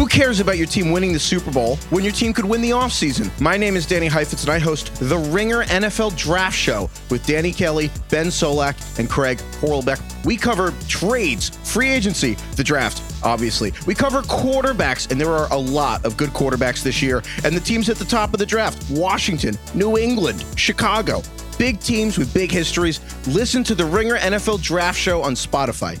[0.00, 2.70] Who cares about your team winning the Super Bowl when your team could win the
[2.70, 3.38] offseason?
[3.38, 7.52] My name is Danny Heifetz, and I host the Ringer NFL Draft Show with Danny
[7.52, 10.00] Kelly, Ben Solak, and Craig Horlbeck.
[10.24, 13.74] We cover trades, free agency, the draft, obviously.
[13.86, 17.22] We cover quarterbacks, and there are a lot of good quarterbacks this year.
[17.44, 21.20] And the teams at the top of the draft Washington, New England, Chicago.
[21.58, 23.00] Big teams with big histories.
[23.26, 26.00] Listen to the Ringer NFL Draft Show on Spotify.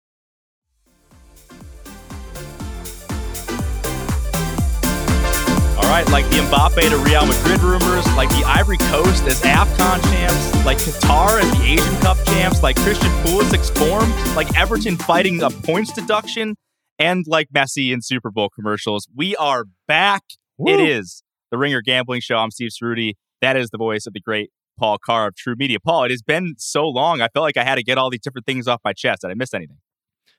[5.91, 10.65] right, like the Mbappe to Real Madrid rumors, like the Ivory Coast as AFCON champs,
[10.65, 15.49] like Qatar as the Asian Cup champs, like Christian Pulisic's form, like Everton fighting a
[15.49, 16.55] points deduction,
[16.97, 19.09] and like Messi in Super Bowl commercials.
[19.13, 20.21] We are back.
[20.57, 20.73] Woo.
[20.73, 22.37] It is the Ringer Gambling Show.
[22.37, 23.15] I'm Steve Ceruti.
[23.41, 25.81] That is the voice of the great Paul Carr of True Media.
[25.81, 27.19] Paul, it has been so long.
[27.19, 29.23] I felt like I had to get all these different things off my chest.
[29.23, 29.79] Did I miss anything?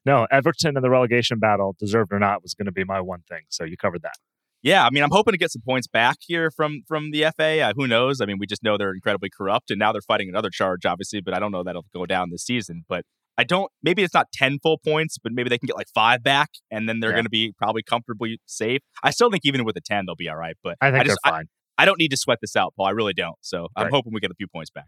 [0.07, 3.21] No, Everton in the relegation battle, deserved or not, was going to be my one
[3.29, 3.43] thing.
[3.51, 4.17] So you covered that.
[4.63, 7.61] Yeah, I mean, I'm hoping to get some points back here from from the FA.
[7.61, 8.21] Uh, who knows?
[8.21, 11.21] I mean, we just know they're incredibly corrupt, and now they're fighting another charge, obviously.
[11.21, 12.85] But I don't know that'll go down this season.
[12.89, 13.05] But
[13.37, 13.71] I don't.
[13.83, 16.89] Maybe it's not ten full points, but maybe they can get like five back, and
[16.89, 17.17] then they're Yeah.
[17.17, 18.81] going to be probably comfortably safe.
[19.03, 20.57] I still think even with a ten, they'll be all right.
[20.63, 21.47] But I think just, they're fine.
[21.77, 22.87] I, I don't need to sweat this out, Paul.
[22.87, 23.37] I really don't.
[23.41, 23.93] So I'm Right.
[23.93, 24.87] hoping we get a few points back.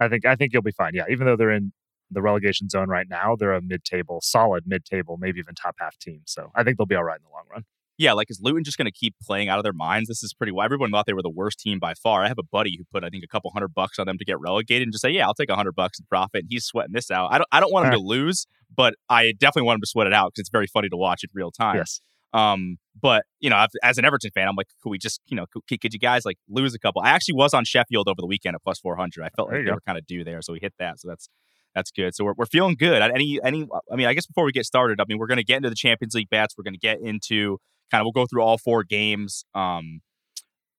[0.00, 0.92] I think I think you'll be fine.
[0.94, 1.72] Yeah, even though they're in
[2.10, 6.22] the relegation zone right now, they're a mid-table, solid mid-table, maybe even top half team.
[6.26, 7.64] So I think they'll be all right in the long run.
[8.02, 10.08] Yeah, like is Luton just going to keep playing out of their minds?
[10.08, 10.52] This is pretty.
[10.52, 12.24] Well, everyone thought they were the worst team by far.
[12.24, 14.24] I have a buddy who put I think a couple hundred bucks on them to
[14.24, 16.64] get relegated, and just say, "Yeah, I'll take a hundred bucks in profit." And he's
[16.64, 17.28] sweating this out.
[17.32, 17.48] I don't.
[17.52, 20.32] I don't want him to lose, but I definitely want him to sweat it out
[20.34, 21.76] because it's very funny to watch in real time.
[21.76, 22.00] Yes.
[22.34, 25.36] Um, but you know, as- as an Everton fan, I'm like, could we just, you
[25.36, 27.02] know, could, could you guys like lose a couple?
[27.02, 29.22] I actually was on Sheffield over the weekend at plus 400.
[29.22, 29.74] I felt There like they go.
[29.74, 30.98] were kind of due there, so we hit that.
[30.98, 31.28] So that's
[31.74, 32.14] that's good.
[32.14, 33.02] So we're we're feeling good.
[33.02, 35.44] Any any, I mean, I guess before we get started, I mean, we're going to
[35.44, 36.54] get into the Champions League bats.
[36.56, 37.58] We're going to get into
[37.90, 39.44] kind of we'll go through all four games.
[39.54, 40.00] Um,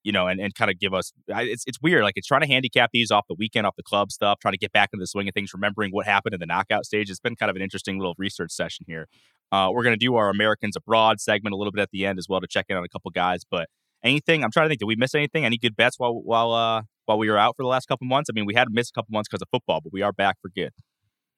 [0.04, 2.02] you know, and, and kind of give us it's it's weird.
[2.02, 4.58] Like it's trying to handicap these off the weekend, off the club stuff, trying to
[4.58, 7.08] get back into the swing of things, remembering what happened in the knockout stage.
[7.08, 9.08] It's been kind of an interesting little research session here.
[9.50, 12.26] Uh, we're to do our Americans abroad segment a little bit at the end as
[12.28, 13.44] well to check in on a couple guys.
[13.50, 13.68] But
[14.02, 15.44] anything, I'm trying to think, did we miss anything?
[15.44, 18.28] Any good bets while while uh, while we were out for the last couple months?
[18.30, 20.36] I mean, we had missed a couple months because of football, but we are back
[20.42, 20.72] for good.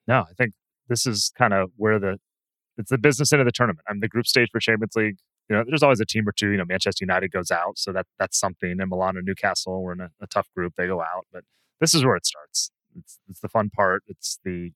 [0.07, 0.53] No, I think
[0.89, 2.17] this is kind of where the
[2.77, 3.85] it's the business end of the tournament.
[3.87, 5.17] I mean, the group stage for Champions League.
[5.49, 6.49] You know, there's always a team or two.
[6.51, 8.77] You know, Manchester United goes out, so that that's something.
[8.79, 11.25] And Milan and Newcastle were in a, a tough group; they go out.
[11.31, 11.43] But
[11.79, 12.71] this is where it starts.
[12.97, 14.03] It's, it's the fun part.
[14.07, 14.71] It's the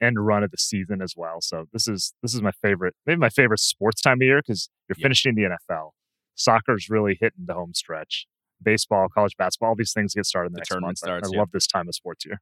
[0.00, 1.40] end run of the season as well.
[1.40, 4.68] So this is this is my favorite, maybe my favorite sports time of year because
[4.88, 5.02] you're Yeah.
[5.04, 5.90] finishing the NFL.
[6.34, 8.26] Soccer's really hitting the home stretch.
[8.62, 11.10] Baseball, college basketball, all these things get started in the, The next tournament month.
[11.24, 11.38] I- I, yeah.
[11.38, 12.40] love this time of sports year.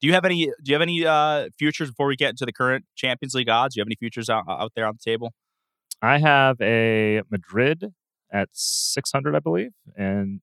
[0.00, 0.46] Do you have any?
[0.46, 3.74] Do you have any uh, futures before we get into the current Champions League odds?
[3.74, 5.32] Do you have any futures out, out there on the table?
[6.02, 7.92] I have a Madrid
[8.32, 9.72] at 600, I believe.
[9.96, 10.40] And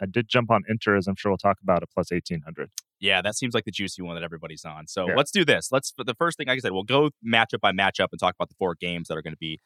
[0.00, 2.70] I did jump on Inter, as I'm sure we'll talk about, at plus 1800.
[3.00, 4.86] Yeah, that seems like the juicy one that everybody's on.
[4.86, 5.14] So Yeah.
[5.14, 5.70] let's do this.
[5.72, 8.48] Let's the first thing, like I said, we'll go matchup by matchup and talk about
[8.48, 9.60] the four games that are going to be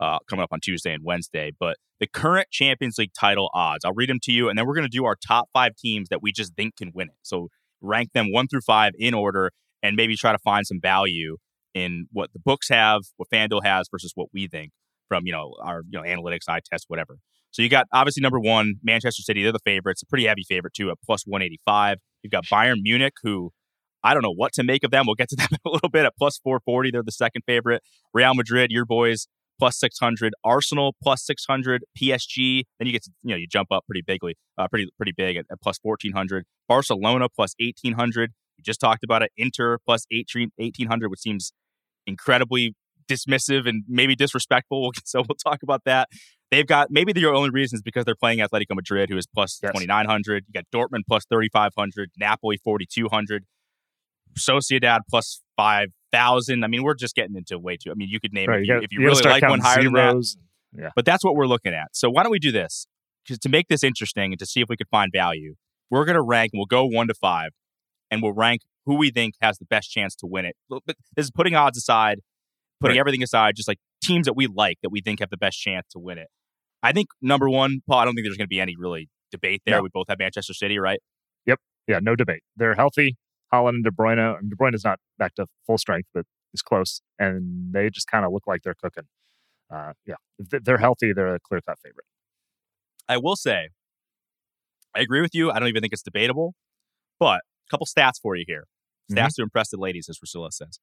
[0.00, 1.52] uh, coming up on Tuesday and Wednesday.
[1.58, 4.74] But the current Champions League title odds, I'll read them to you, and then we're
[4.74, 7.16] going to do our top five teams that we just think can win it.
[7.22, 7.48] So
[7.80, 9.50] rank them one through five in order,
[9.82, 11.36] and maybe try to find some value
[11.74, 14.72] in what the books have, what FanDuel has versus what we think
[15.08, 17.18] from you know our you know analytics, eye test, whatever.
[17.50, 19.42] So you got obviously number one, Manchester City.
[19.42, 21.98] They're the favorites, a pretty heavy favorite too at plus one eighty five.
[22.22, 23.50] You've got Bayern Munich, who
[24.04, 25.04] I don't know what to make of them.
[25.06, 26.90] We'll get to them in a little bit at plus four forty.
[26.90, 27.82] They're the second favorite.
[28.12, 29.26] Real Madrid, your boys,
[29.58, 30.34] plus six hundred.
[30.44, 31.84] Arsenal plus six hundred.
[32.00, 32.64] PSG.
[32.78, 35.36] Then you get to, you know you jump up pretty bigly, uh, pretty pretty big
[35.36, 36.44] at, at plus fourteen hundred.
[36.68, 38.32] Barcelona plus eighteen hundred.
[38.58, 39.30] You just talked about it.
[39.36, 41.52] Inter plus 18 1800, which seems
[42.06, 42.74] incredibly
[43.08, 44.92] dismissive and maybe disrespectful.
[45.04, 46.08] So we'll talk about that.
[46.50, 49.58] They've got maybe the only reason is because they're playing Atletico Madrid, who is plus
[49.62, 49.72] Yes.
[49.72, 50.44] 2,900.
[50.48, 53.44] You got Dortmund plus 3,500, Napoli 4,200,
[54.38, 56.64] Sociedad plus 5,000.
[56.64, 57.90] I mean, we're just getting into way too.
[57.90, 59.42] I mean, you could name Right, it if you gotta- if you you really like
[59.42, 60.10] one higher than that.
[60.12, 60.36] zeros.
[60.76, 60.90] Yeah.
[60.94, 61.88] But that's what we're looking at.
[61.96, 62.86] So why don't we do this?
[63.24, 65.54] Because to make this interesting and to see if we could find value,
[65.90, 66.52] we're going to rank.
[66.54, 67.50] We'll go one to five,
[68.10, 70.56] and we'll rank who we think has the best chance to win it.
[70.68, 70.82] But
[71.16, 72.20] this is putting odds aside,
[72.80, 73.00] putting Right.
[73.00, 75.86] everything aside, just like teams that we like that we think have the best chance
[75.90, 76.28] to win it.
[76.82, 77.98] I think number one, Paul.
[77.98, 79.76] I don't think there's going to be any really debate there.
[79.76, 79.82] No.
[79.82, 81.00] We both have Manchester City, right?
[81.46, 81.58] Yep.
[81.86, 82.42] Yeah, no debate.
[82.56, 83.16] They're healthy.
[83.52, 84.38] Haaland and De Bruyne.
[84.38, 88.06] and De Bruyne is not back to full strength, but is close, and they just
[88.06, 89.04] kind of look like they're cooking.
[89.70, 91.12] Uh, yeah, if they're healthy.
[91.12, 92.04] They're a clear cut favorite.
[93.08, 93.68] I will say,
[94.94, 95.50] I agree with you.
[95.50, 96.54] I don't even think it's debatable.
[97.18, 98.64] But a couple stats for you here.
[99.10, 100.78] Stats to impress the ladies, as Priscilla says.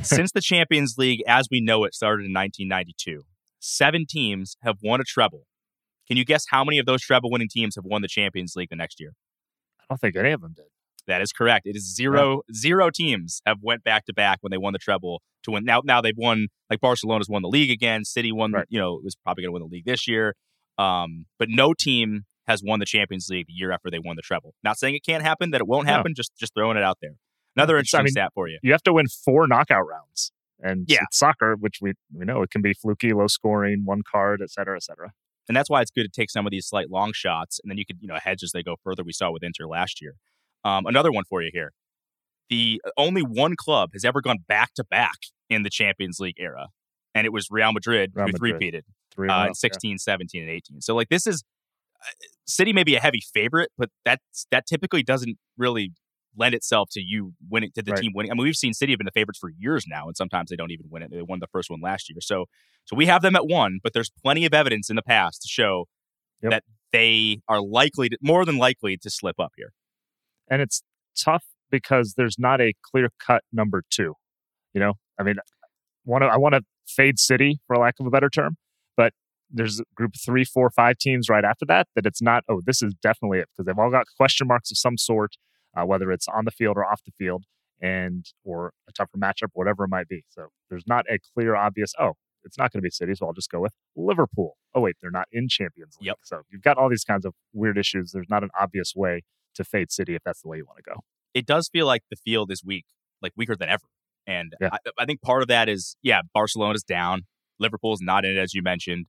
[0.00, 3.22] Since the Champions League, as we know it, started in 1992,
[3.60, 5.42] seven teams have won a treble.
[6.08, 8.70] Can you guess how many of those treble winning teams have won the Champions League
[8.70, 9.12] the next year?
[9.80, 10.66] I don't think any of them did.
[11.06, 11.66] That is correct.
[11.66, 15.20] It is zero zero teams have went back to back when they won the treble
[15.42, 15.64] to win.
[15.64, 18.04] Now now they've won like Barcelona's won the league again.
[18.04, 18.52] City won.
[18.52, 18.66] Right.
[18.68, 20.34] You know was probably going to win the league this year.
[20.78, 24.22] Um, but no team has won the Champions League the year after they won the
[24.22, 24.54] treble.
[24.62, 25.92] Not saying it can't happen, that it won't No.
[25.92, 26.14] happen.
[26.14, 27.14] Just just throwing it out there.
[27.56, 28.58] Another It's- I interesting mean- stat for you.
[28.62, 31.00] You have to win four knockout rounds, and Yeah.
[31.02, 34.50] it's soccer, which we we know it can be fluky, low scoring, one card, et
[34.50, 35.12] cetera, et cetera.
[35.48, 37.76] and that's why it's good to take some of these slight long shots, and then
[37.76, 39.02] you could you know hedge as they go further.
[39.02, 40.14] We saw with Inter last year.
[40.64, 41.72] Um, another one for you here:
[42.48, 45.18] the only one club has ever gone back to back
[45.50, 46.68] in the Champions League era,
[47.14, 48.52] and it was Real Madrid, Real who Madrid.
[48.54, 48.84] repeated
[49.14, 50.80] Three uh, in 16, 17, and 18.
[50.80, 51.42] So like this is
[52.00, 52.06] uh,
[52.46, 55.90] City may be a heavy favorite, but that's that typically doesn't really
[56.36, 58.00] lend itself to you winning to the Right.
[58.02, 58.30] team winning.
[58.32, 60.56] I mean, we've seen City have been the favorites for years now, and sometimes they
[60.56, 61.10] don't even win it.
[61.10, 62.46] They won the first one last year, so
[62.84, 63.78] so we have them at one.
[63.82, 65.86] But there's plenty of evidence in the past to show
[66.42, 66.50] Yep.
[66.50, 69.72] that they are likely, to, more than likely, to slip up here.
[70.48, 70.82] and it's
[71.16, 74.14] tough because there's not a clear cut number two.
[74.74, 75.36] You know, I mean,
[76.04, 78.56] want to I want to fade City for lack of a better term,
[78.96, 79.12] but
[79.50, 82.42] there's group three, four, five teams right after that that it's not.
[82.48, 85.36] Oh, this is definitely it because they've all got question marks of some sort,
[85.76, 87.44] uh, whether it's on the field or off the field,
[87.80, 90.24] and or a tougher matchup, whatever it might be.
[90.30, 91.92] So there's not a clear, obvious.
[91.98, 92.12] Oh,
[92.44, 94.56] it's not going to be City, so I'll just go with Liverpool.
[94.74, 96.06] Oh wait, they're not in Champions League.
[96.08, 96.18] Yep.
[96.24, 98.12] So you've got all these kinds of weird issues.
[98.12, 99.22] There's not an obvious way
[99.54, 101.00] to fade City if that's the way you want to go.
[101.34, 102.86] it does feel like the field is weak,
[103.20, 103.84] like weaker than ever.
[104.26, 104.70] And Yeah.
[104.72, 107.22] I, I think part of that is, yeah, Barcelona's down.
[107.58, 109.06] Liverpool's not in it, as you mentioned.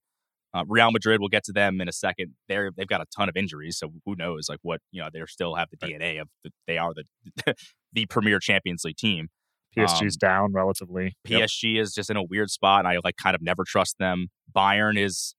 [0.54, 2.34] Uh, Real Madrid, we'll get to them in a second.
[2.48, 4.48] They're they've got a ton of injuries, so who knows?
[4.50, 7.56] Like what you know, they still have the DNA of the, they are the
[7.94, 9.30] the premier Champions League team.
[9.76, 11.16] PSG's down relatively.
[11.28, 11.50] Yep.
[11.50, 14.28] PSG is just in a weird spot, and I like kind of never trust them.
[14.56, 15.34] Bayern is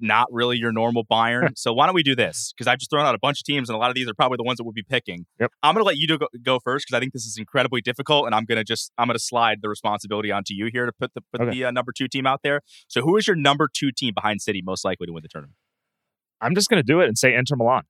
[0.00, 1.50] not really your normal Bayern.
[1.56, 2.52] so why don't we do this?
[2.56, 4.14] Because I've just thrown out a bunch of teams, and a lot of these are
[4.14, 5.26] probably the ones that we'll be picking.
[5.40, 5.52] Yep.
[5.62, 7.80] I'm going to let you do, go, go first because I think this is incredibly
[7.80, 10.86] difficult, and I'm going to just I'm going to slide the responsibility onto you here
[10.86, 11.50] to put the put Okay.
[11.50, 12.60] the uh, number two team out there.
[12.88, 15.56] So who is your number two team behind City most likely to win the tournament?
[16.40, 17.82] I'm just going to do it and say Inter Milan.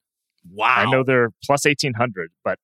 [0.50, 2.58] Wow, I know they're plus 1800, but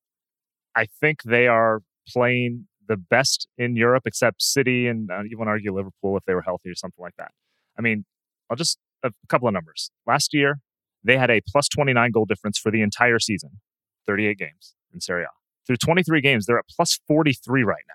[0.76, 5.48] I think they are playing the best in Europe, except City and uh, you want
[5.48, 7.30] to argue Liverpool if they were healthy or something like that.
[7.78, 8.04] I mean,
[8.50, 9.90] I'll just a couple of numbers.
[10.06, 10.58] Last year,
[11.04, 13.60] they had a plus 29 goal difference for the entire season,
[14.06, 15.28] 38 games in Serie A.
[15.66, 17.94] Through 23 games, they're at plus 43 right now.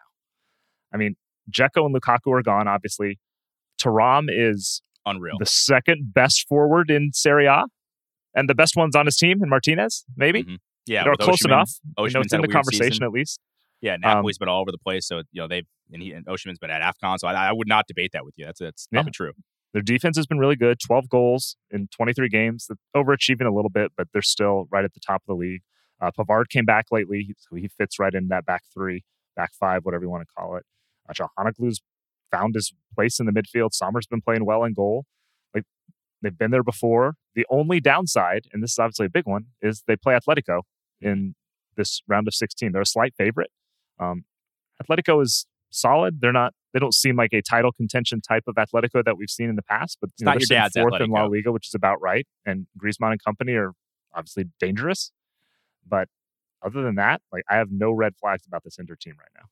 [0.94, 1.16] I mean,
[1.52, 3.20] Dzeko and Lukaku are gone, obviously.
[3.82, 5.38] Thuram is unreal.
[5.40, 7.64] the second best forward in Serie A,
[8.34, 10.44] and the best one's on his team in Martinez, maybe.
[10.44, 10.58] Mhm.
[10.86, 11.70] Yeah, with close enough.
[11.98, 13.04] You know, it's in the conversation season.
[13.04, 13.40] at least.
[13.82, 16.60] Yeah, Napoli's been all over the place, so you know they've and, he, and Osimhen's
[16.60, 18.46] been at Afcon, so I, I would not debate that with you.
[18.46, 18.98] That's that's Yeah.
[18.98, 19.34] probably true.
[19.74, 23.92] Their defense has been really good 12 goals in 23 games, overachieving a little bit,
[23.98, 25.62] but they're still right at the top of the league.
[26.02, 29.04] Uh, Pavard came back lately, so he fits right in that back three,
[29.36, 30.64] back five, whatever you want to call it.
[31.10, 31.82] Uh, Çalhanoğlu's
[32.32, 33.74] found his place in the midfield.
[33.74, 35.06] Sommer's been playing well in goal.
[35.54, 35.64] Like
[36.22, 37.16] they've been there before.
[37.36, 40.62] The only downside, and this is obviously a big one, is they play Atletico
[41.02, 41.36] in
[41.76, 42.72] this round of 16.
[42.72, 43.52] They're a slight favorite.
[44.00, 44.26] Um,
[44.82, 46.22] Atletico is solid.
[46.22, 46.54] They're not.
[46.74, 49.64] They don't seem like a title contention type of Atletico that we've seen in the
[49.64, 49.98] past.
[50.00, 52.28] But you know, not your dad's fourth in La Liga, which is about right.
[52.46, 53.72] And Griezmann and company are
[54.14, 55.12] obviously dangerous.
[55.88, 56.08] But
[56.64, 59.46] other than that, like I have no red flags about this Inter team right now.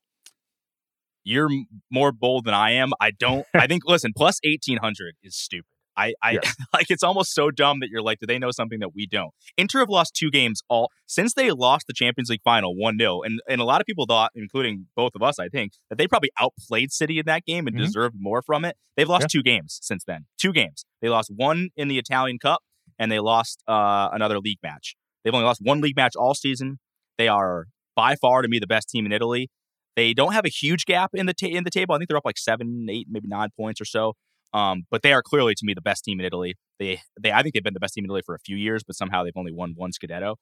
[1.24, 1.50] You're
[1.90, 2.92] more bold than I am.
[3.00, 3.46] I don't.
[3.56, 3.84] I think.
[3.88, 5.75] Listen, plus eighteen hundred is stupid.
[5.98, 6.56] I, I Yes.
[6.74, 9.32] like it's almost so dumb that you're like, do they know something that we don't?
[9.58, 13.22] Inter have lost two games all since they lost the Champions League final 1 0.
[13.24, 16.08] And and a lot of people thought, including both of us, I think, that they
[16.08, 17.86] probably outplayed City in that game and Mhm.
[17.86, 18.76] deserved more from it.
[18.98, 19.40] They've lost Yeah.
[19.40, 20.26] two games since then.
[20.38, 20.86] Two games.
[21.02, 22.62] They lost one in the Italian Cup
[23.00, 24.96] and they lost uh, another league match.
[25.24, 26.80] They've only lost one league match all season.
[27.18, 29.50] They are by far to me the best team in Italy.
[29.96, 31.96] They don't have a huge gap in the ta- in the table.
[31.96, 34.14] I think they're up like seven, eight, maybe nine points or so.
[34.58, 36.56] Um, but they are clearly to me the best team in Italy.
[36.80, 38.84] They they I think they've been the best team in Italy for a few years,
[38.88, 40.36] but somehow they've only won one Scudetto.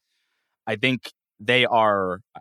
[0.67, 1.00] I think
[1.39, 2.39] they are uh,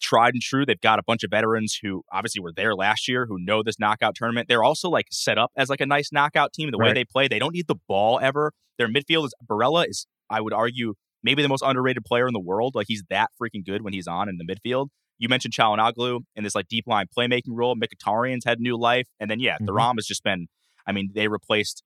[0.00, 0.64] tried and true.
[0.66, 3.78] They've got a bunch of veterans who obviously were there last year who know this
[3.78, 4.48] knockout tournament.
[4.48, 6.70] They're also like set up as like a nice knockout team.
[6.70, 6.94] The way Right.
[6.94, 8.52] they play, they don't need the ball ever.
[8.78, 12.40] Their midfield is Barella is I would argue maybe the most underrated player in the
[12.40, 12.74] world.
[12.74, 14.88] Like he's that freaking good when he's on in the midfield.
[15.18, 17.74] You mentioned Çalhanoğlu in this like deep line playmaking role.
[17.76, 19.74] Mkhitaryan's had new life, and then yeah, Mhm.
[19.74, 20.48] Rom has just been.
[20.86, 21.82] I mean, they replaced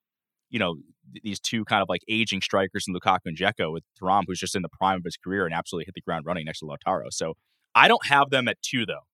[0.50, 0.74] you know
[1.12, 4.38] th- these two kind of like aging strikers in Lukaku and Dzeko with Thuram, who's
[4.40, 6.66] just in the prime of his career and absolutely hit the ground running next to
[6.66, 7.06] Lautaro.
[7.10, 7.34] So
[7.74, 9.04] I don't have them at two though.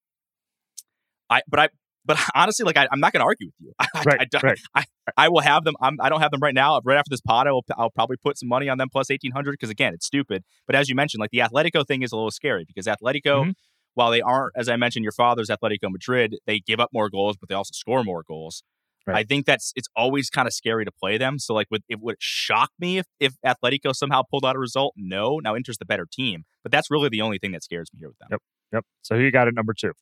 [1.28, 1.69] I but I
[2.05, 3.73] but honestly, like I, I'm not going to argue with you.
[3.78, 4.59] I, Right, I, don't- right.
[4.75, 4.85] I,
[5.16, 5.75] I will have them.
[5.81, 6.81] I'm, I don't have them right now.
[6.85, 7.64] Right after this pod, I will.
[7.76, 10.45] I'll probably put some money on them plus 1800 because again, it's stupid.
[10.66, 13.55] But as you mentioned, like the Atletico thing is a little scary because Atletico, Mhm.
[13.95, 17.37] while they aren't, as I mentioned, your father's Atletico Madrid, they give up more goals,
[17.38, 18.62] but they also score more goals.
[19.07, 19.19] Right.
[19.19, 21.39] I think that's it's always kind of scary to play them.
[21.39, 24.59] So like, would it would it shock me if if Atletico somehow pulled out a
[24.59, 24.95] result?
[24.97, 25.39] No.
[25.39, 28.09] Now Inter's the better team, but that's really the only thing that scares me here
[28.09, 28.29] with them.
[28.33, 28.41] Yep.
[28.73, 28.85] Yep.
[29.03, 29.93] So who you got at number two?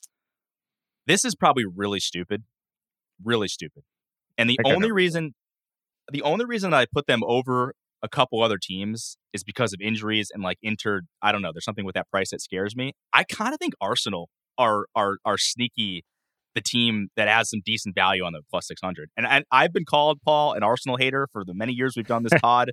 [1.07, 2.45] This is probably really stupid,
[3.23, 3.83] really stupid.
[4.39, 5.35] And the I think I only reason,
[6.11, 9.81] the only reason that I put them over a couple other teams is because of
[9.81, 11.03] injuries and like Inter.
[11.23, 11.53] I don't know.
[11.53, 12.93] There's something with that price that scares me.
[13.13, 16.05] I kind of think Arsenal are are are sneaky.
[16.55, 19.11] The team that has some decent value on the plus 600.
[19.17, 22.23] And, and I've been called, Paul, an Arsenal hater for the many years we've done
[22.23, 22.71] this pod.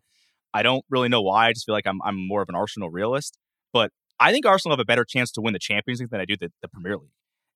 [0.54, 1.48] I don't really know why.
[1.48, 3.38] I just feel like I'm, I'm more of an Arsenal realist.
[3.74, 6.26] But I think Arsenal have a better chance to win the Champions League than I
[6.26, 7.12] do the, the Premier League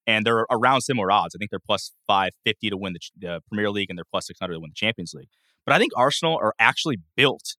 [0.07, 1.35] and they're around similar odds.
[1.35, 4.53] I think they're plus 550 to win the, the Premier League and they're plus 600
[4.53, 5.29] to win the Champions League.
[5.65, 7.55] But I think Arsenal are actually built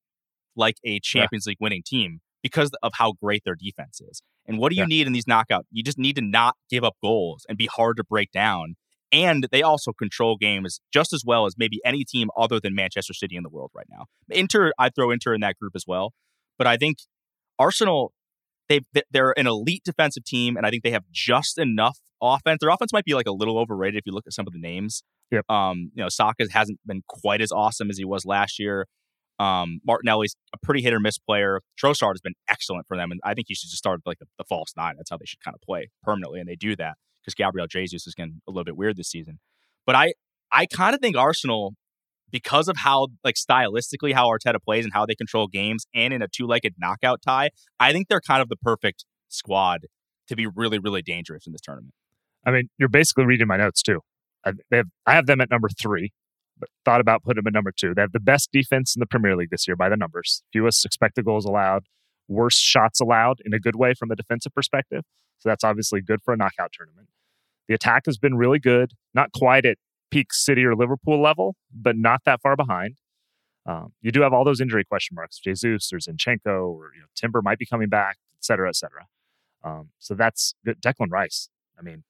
[0.54, 4.22] like a Champions League winning team because of how great their defense is.
[4.48, 4.86] And what do you Yeah.
[4.86, 5.66] need in these knockout?
[5.70, 8.76] You just need to not give up goals and be hard to break down.
[9.12, 13.14] And they also control games just as well as maybe any team other than Manchester
[13.14, 14.06] City in the world right now.
[14.28, 16.12] Inter, I'd throw Inter in that group as well.
[16.58, 16.98] But I think
[17.58, 18.12] Arsenal,
[18.68, 22.58] they they're an elite defensive team, and I think they have just enough offense.
[22.60, 24.58] Their offense might be like a little overrated if you look at some of the
[24.58, 25.02] names.
[25.30, 25.44] Yep.
[25.48, 28.86] Um, you know, Saka hasn't been quite as awesome as he was last year.
[29.38, 31.60] Um, Martinelli's a pretty hit or miss player.
[31.82, 34.26] Trossard has been excellent for them, and I think he should just start like the,
[34.38, 34.94] the false nine.
[34.96, 38.06] That's how they should kind of play permanently, and they do that because Gabriel Jesus
[38.06, 39.38] is getting a little bit weird this season.
[39.84, 40.14] But I,
[40.50, 41.74] I kind of think Arsenal,
[42.30, 46.22] because of how like stylistically how Arteta plays and how they control games, and in
[46.22, 49.86] a two-legged knockout tie, I think they're kind of the perfect squad
[50.28, 51.92] to be really, really dangerous in this tournament.
[52.44, 54.00] I mean, you're basically reading my notes too.
[54.44, 56.12] I, have, I have them at number three,
[56.84, 57.94] thought about putting them at number two.
[57.94, 60.42] They have the best defense in the Premier League this year by the numbers.
[60.52, 61.84] Fewest expected goals allowed,
[62.28, 65.02] worst shots allowed in a good way from a defensive perspective.
[65.38, 67.08] So that's obviously good for a knockout tournament.
[67.68, 69.76] The attack has been really good, not quite at
[70.10, 72.98] peak City or Liverpool level, but not that far behind.
[73.66, 77.06] Um, you do have all those injury question marks: Jesus or Zinchenko, or you know,
[77.16, 79.06] Timber might be coming back, et cetera, et cetera.
[79.64, 80.54] Um, so that's.
[80.64, 81.48] Declan Rice.
[81.76, 82.04] I mean,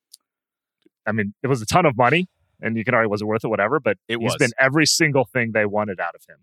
[1.07, 2.29] I mean, it was a ton of money,
[2.61, 3.81] and you can argue was it worth it, whatever.
[3.81, 4.37] But It was.
[4.39, 6.39] been every single thing they wanted out of him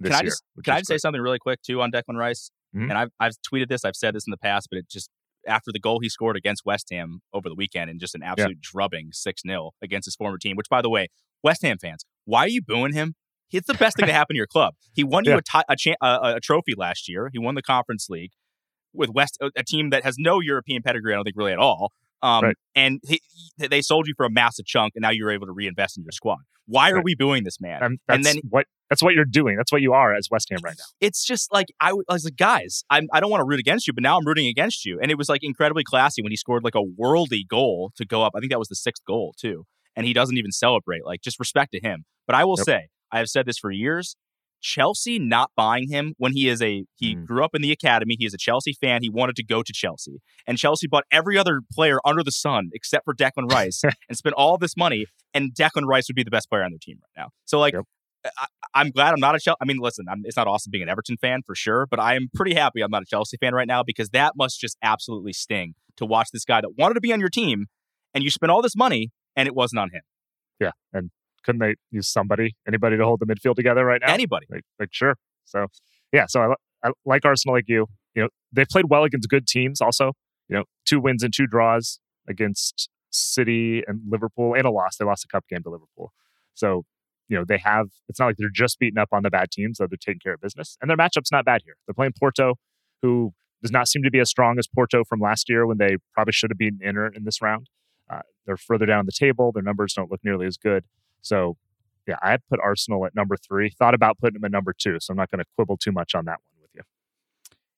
[0.00, 0.30] this Can I year.
[0.30, 2.50] just can I just say something really quick too on Declan Rice?
[2.74, 2.84] Mhm.
[2.84, 5.10] And I've I've tweeted this, I've said this in the past, but it just
[5.48, 8.60] after the goal he scored against West Ham over the weekend and just an absolute
[8.60, 10.54] drubbing six 0 against his former team.
[10.56, 11.08] Which, by the way,
[11.42, 13.14] West Ham fans, why are you booing him?
[13.52, 14.74] It's the best thing to happen to your club.
[14.94, 15.38] He won you Yeah.
[15.38, 17.30] a, ti- a, cha- a, a trophy last year.
[17.32, 18.30] He won the Conference League
[18.92, 21.12] with West, a a team that has no European pedigree.
[21.12, 21.92] I don't think really at all.
[22.22, 22.56] Um, Right.
[22.74, 23.20] And he,
[23.58, 26.04] he- they sold you for a massive chunk, and now you're able to reinvest in
[26.04, 26.38] your squad.
[26.66, 27.04] Why are Right.
[27.04, 27.82] we doing this man?
[27.82, 29.56] Um, that's and then what that's what you're doing.
[29.56, 30.84] That's what you are as West Ham right now.
[31.00, 33.92] it's just like I was like, guys, I'm, I don't want to root against you,
[33.92, 34.98] but now I'm rooting against you.
[35.00, 38.22] And it was like incredibly classy when he scored like a worldy goal to go
[38.22, 38.32] up.
[38.36, 39.64] I think that was the sixth goal too,
[39.96, 41.04] and he doesn't even celebrate.
[41.04, 42.04] Like, just respect to him.
[42.26, 42.64] But I will Yep.
[42.66, 44.16] say, I have said this for years.
[44.60, 47.26] Chelsea not buying him when he is a he Mm.
[47.26, 48.16] grew up in the academy.
[48.18, 49.02] He is a Chelsea fan.
[49.02, 52.70] He wanted to go to Chelsea, and Chelsea bought every other player under the sun
[52.72, 55.06] except for Declan Rice and spent all this money.
[55.34, 57.28] And Declan Rice would be the best player on their team right now.
[57.44, 57.84] So like, Yep.
[58.38, 59.56] I, I'm glad I'm not a Chelsea.
[59.60, 62.16] I mean, listen, I'm, it's not awesome being an Everton fan for sure, but I
[62.16, 65.32] am pretty happy I'm not a Chelsea fan right now because that must just absolutely
[65.32, 67.66] sting to watch this guy that wanted to be on your team
[68.12, 70.02] and you spent all this money and it wasn't on him.
[70.60, 71.10] Yeah, and
[71.44, 74.12] couldn't they use somebody, anybody to hold the midfield together right now?
[74.12, 74.46] Anybody.
[74.50, 75.16] Like, like sure.
[75.44, 75.66] So
[76.12, 77.86] yeah, so I, I like Arsenal like you.
[78.14, 79.80] You know, they played well against good teams.
[79.80, 80.12] Also,
[80.48, 84.96] you know, two wins and two draws against City and Liverpool, and a loss.
[84.96, 86.12] They lost a cup game to Liverpool.
[86.54, 86.84] So
[87.28, 87.86] you know they have.
[88.08, 89.78] It's not like they're just beating up on the bad teams.
[89.78, 91.74] Though they're taking care of business, and their matchup's not bad here.
[91.86, 92.54] They're playing Porto,
[93.02, 93.32] who
[93.62, 96.32] does not seem to be as strong as Porto from last year when they probably
[96.32, 97.68] should have been Inter in this round.
[98.10, 99.52] Uh, they're further down the table.
[99.52, 100.84] Their numbers don't look nearly as good.
[101.22, 101.56] So,
[102.06, 103.70] yeah, I put Arsenal at number three.
[103.70, 106.14] Thought about putting them at number two, so I'm not going to quibble too much
[106.14, 106.82] on that one with you.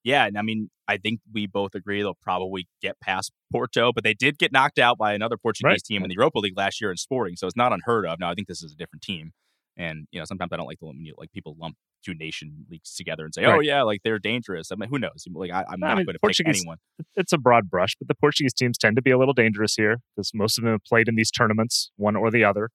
[0.05, 4.05] Yeah, and I mean, I think we both agree they'll probably get past Porto, but
[4.05, 5.83] they did get knocked out by another Portuguese Right.
[5.85, 8.19] team in the Europa League last year in Sporting, so it's not unheard of.
[8.19, 9.33] Now, I think this is a different team,
[9.77, 12.67] and you know, sometimes I don't like the when you like people lump two nation
[12.69, 15.25] leagues together and say, "Oh yeah, like they're dangerous." I mean, who knows?
[15.33, 16.79] Like, I, I'm No, I not mean, going to pick anyone.
[17.15, 19.99] It's a broad brush, but the Portuguese teams tend to be a little dangerous here
[20.17, 22.71] because most of them have played in these tournaments, one or the other,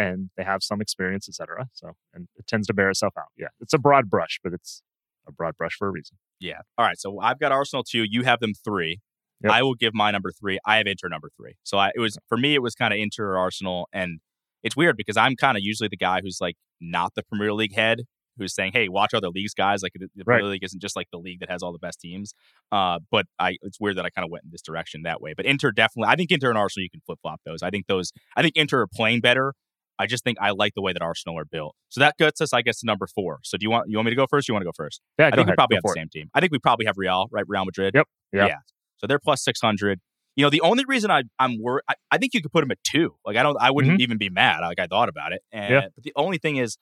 [0.00, 1.66] and they have some experience, etc.
[1.74, 3.26] So, and it tends to bear itself out.
[3.36, 4.82] Yeah, it's a broad brush, but it's
[5.28, 6.16] a broad brush for a reason.
[6.40, 6.60] Yeah.
[6.78, 6.98] All right.
[6.98, 8.04] So I've got Arsenal two.
[8.08, 9.00] You have them three.
[9.44, 9.52] Yep.
[9.52, 10.58] I will give my number three.
[10.66, 11.54] I have Inter number three.
[11.62, 12.54] So I, it was for me.
[12.54, 14.20] It was kind of Inter or Arsenal, and
[14.62, 17.74] it's weird because I'm kind of usually the guy who's like not the Premier League
[17.74, 18.00] head,
[18.38, 19.82] who's saying, "Hey, watch other leagues, guys.
[19.82, 20.36] Like the, the Right.
[20.36, 22.32] Premier League isn't just like the league that has all the best teams."
[22.72, 25.34] Uh, but I, it's weird that I kind of went in this direction that way.
[25.36, 26.10] But Inter definitely.
[26.10, 27.62] I think Inter and Arsenal you can flip flop those.
[27.62, 28.12] I think those.
[28.36, 29.52] I think Inter are playing better.
[30.00, 31.76] I just think I like the way that Arsenal are built.
[31.90, 33.40] So that gets us, I guess, to number four.
[33.44, 34.48] So do you want you want me to go first?
[34.48, 35.00] Or you want to go first?
[35.18, 35.94] Yeah, I think we probably have the it.
[35.94, 36.30] same team.
[36.34, 37.44] I think we probably have Real, right?
[37.46, 37.92] Real Madrid.
[37.94, 38.06] Yep.
[38.32, 38.56] Yeah.
[38.98, 40.00] So they're plus six hundred.
[40.36, 42.70] You know, the only reason I, I'm worried, I, I think you could put them
[42.70, 43.14] at two.
[43.26, 44.60] Like I don't, I wouldn't even be mad.
[44.60, 45.42] Like I thought about it.
[45.52, 45.72] And, Mm-hmm.
[45.74, 45.88] Yeah.
[45.94, 46.78] But the only thing is,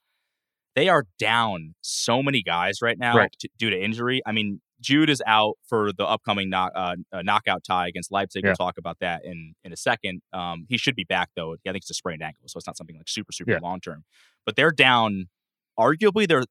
[0.76, 3.34] they are down so many guys right now Right.
[3.40, 4.20] t- due to injury.
[4.26, 8.44] I mean, Jude is out for the upcoming knock, uh, uh, knockout tie against Leipzig.
[8.44, 8.50] Yeah.
[8.50, 10.22] We'll talk about that in in a second.
[10.32, 11.54] Um, he should be back though.
[11.54, 13.58] I think it's a sprained ankle, so it's not something like super super Yeah.
[13.62, 14.04] long term.
[14.46, 15.26] But they're down.
[15.78, 16.44] Arguably, their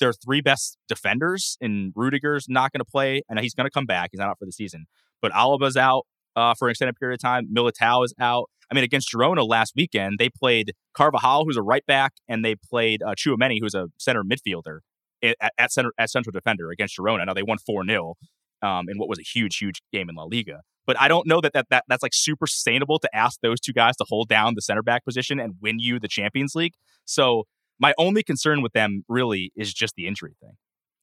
[0.00, 3.84] their three best defenders in Rudiger's not going to play, and he's going to come
[3.86, 4.10] back.
[4.12, 4.86] He's not out for the season.
[5.20, 7.48] But Alaba's out uh, for an extended period of time.
[7.54, 8.48] Militao is out.
[8.70, 12.54] I mean, against Girona last weekend, they played Carvajal, who's a right back, and they
[12.54, 14.89] played uh, Chouameni, who's a center midfielder i-
[15.22, 17.26] at, at center at central defender against Girona.
[17.26, 18.14] Now they won four 0
[18.62, 20.60] um, in what was a huge, huge game in La Liga.
[20.86, 23.72] But I don't know that, that that that's like super sustainable to ask those two
[23.72, 26.74] guys to hold down the center back position and win you the Champions League.
[27.04, 27.44] So
[27.78, 30.52] my only concern with them really is just the injury thing.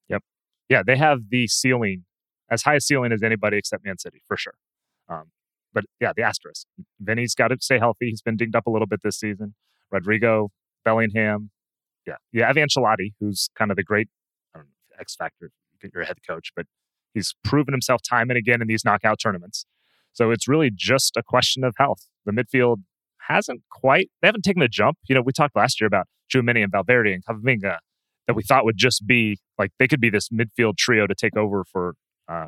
[0.09, 0.23] Yep.
[0.69, 2.05] Yeah, they have the ceiling
[2.49, 4.53] as high a ceiling as anybody except Man City for sure.
[5.09, 5.31] Um,
[5.73, 6.65] but yeah, the asterisk.
[6.99, 8.09] Vinny's got to stay healthy.
[8.09, 9.55] He's been dinged up a little bit this season.
[9.93, 10.49] Rodrygo,
[10.83, 11.49] Bellingham,
[12.07, 14.07] yeah, you have Ancelotti, who's kind of the great
[14.55, 15.51] I don't know, X factor.
[15.93, 16.65] You're a head coach, but
[17.13, 19.65] he's proven himself time and again in these knockout tournaments.
[20.13, 22.07] So it's really just a question of health.
[22.25, 22.77] The midfield
[23.27, 24.09] hasn't quite.
[24.21, 24.97] They haven't taken the jump.
[25.07, 27.77] You know, we talked last year about Chouameni and Valverde and Camavinga
[28.25, 31.37] that we thought would just be like they could be this midfield trio to take
[31.37, 31.93] over for
[32.27, 32.47] uh,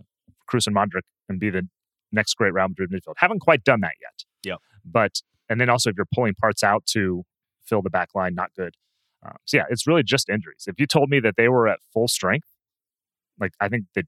[0.50, 1.68] Kroos and Modric and be the
[2.12, 3.16] next great Real Madrid midfield.
[3.18, 4.26] Haven't quite done that yet.
[4.44, 4.56] Yeah.
[4.84, 7.24] But and then also if you're pulling parts out to
[7.66, 8.76] fill the back line, not good.
[9.26, 10.66] Um, so yeah, it's really just injuries.
[10.68, 12.48] If you told me that they were at full strength,
[13.40, 14.04] like I think they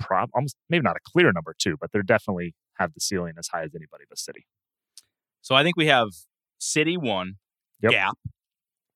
[0.00, 3.48] prob almost maybe not a clear number two, but they're definitely have the ceiling as
[3.48, 4.46] high as anybody but City.
[5.42, 6.08] So I think we have
[6.58, 7.34] City one,
[7.82, 7.92] Yep.
[7.92, 8.14] Gap,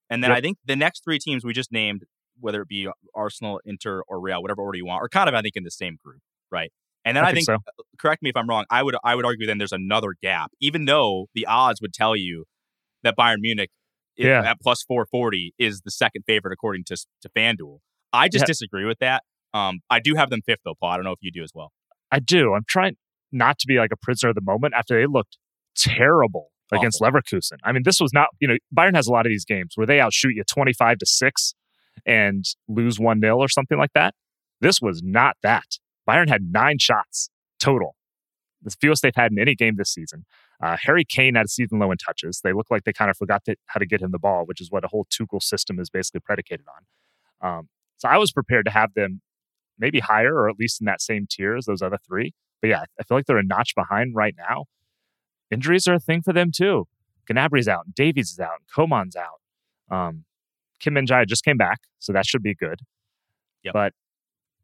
[0.09, 0.39] and then Yep.
[0.39, 2.05] I think the next three teams we just named,
[2.39, 5.43] whether it be Arsenal, Inter, or Real, whatever order you want, are kind of I
[5.43, 6.21] think in the same group,
[6.51, 6.73] right?
[7.05, 7.85] And then I, think think, so.
[8.01, 8.65] correct me if I'm wrong.
[8.71, 12.17] I would I would argue then there's another gap, even though the odds would tell
[12.17, 12.45] you
[13.03, 13.86] that Bayern Munich i-
[14.25, 14.51] Yeah.
[14.51, 17.79] at plus 440 is the second favorite according to to FanDuel.
[18.13, 18.47] I just Yeah.
[18.47, 19.23] disagree with that.
[19.55, 20.91] Um, I do have them fifth though, Paul.
[20.91, 21.73] I don't know if you do as well.
[22.11, 22.55] I do.
[22.55, 22.97] I'm trying
[23.33, 25.37] not to be like a prisoner of the moment after they looked
[25.77, 27.59] terrible against Leverkusen.
[27.65, 29.87] I mean, this was not, you know, Bayern has a lot of these games where
[29.87, 31.55] they outshoot you 25 to 6
[32.05, 34.15] and lose 1 0 or something like that.
[34.61, 35.65] This was not that.
[36.09, 37.96] Bayern had nine shots total,
[38.67, 40.25] the fewest they've had in any game this season.
[40.63, 42.41] Uh, Harry Kane had a season low in touches.
[42.43, 44.61] They look like they kind of forgot to, how to get him the ball, which
[44.61, 47.49] is what a whole Tuchel system is basically predicated on.
[47.49, 49.21] Um, so I was prepared to have them
[49.79, 52.35] maybe higher or at least in that same tier as those other three.
[52.61, 54.65] But yeah, I feel like they're a notch behind right now.
[55.51, 56.89] Injuries are a thing for them too.
[57.29, 59.41] Gnabry's out, Davies is out, Coman's out.
[59.91, 60.25] Um,
[60.81, 62.81] Kim Min Jae just came back, so that should be good.
[63.63, 63.73] Yep.
[63.73, 63.93] But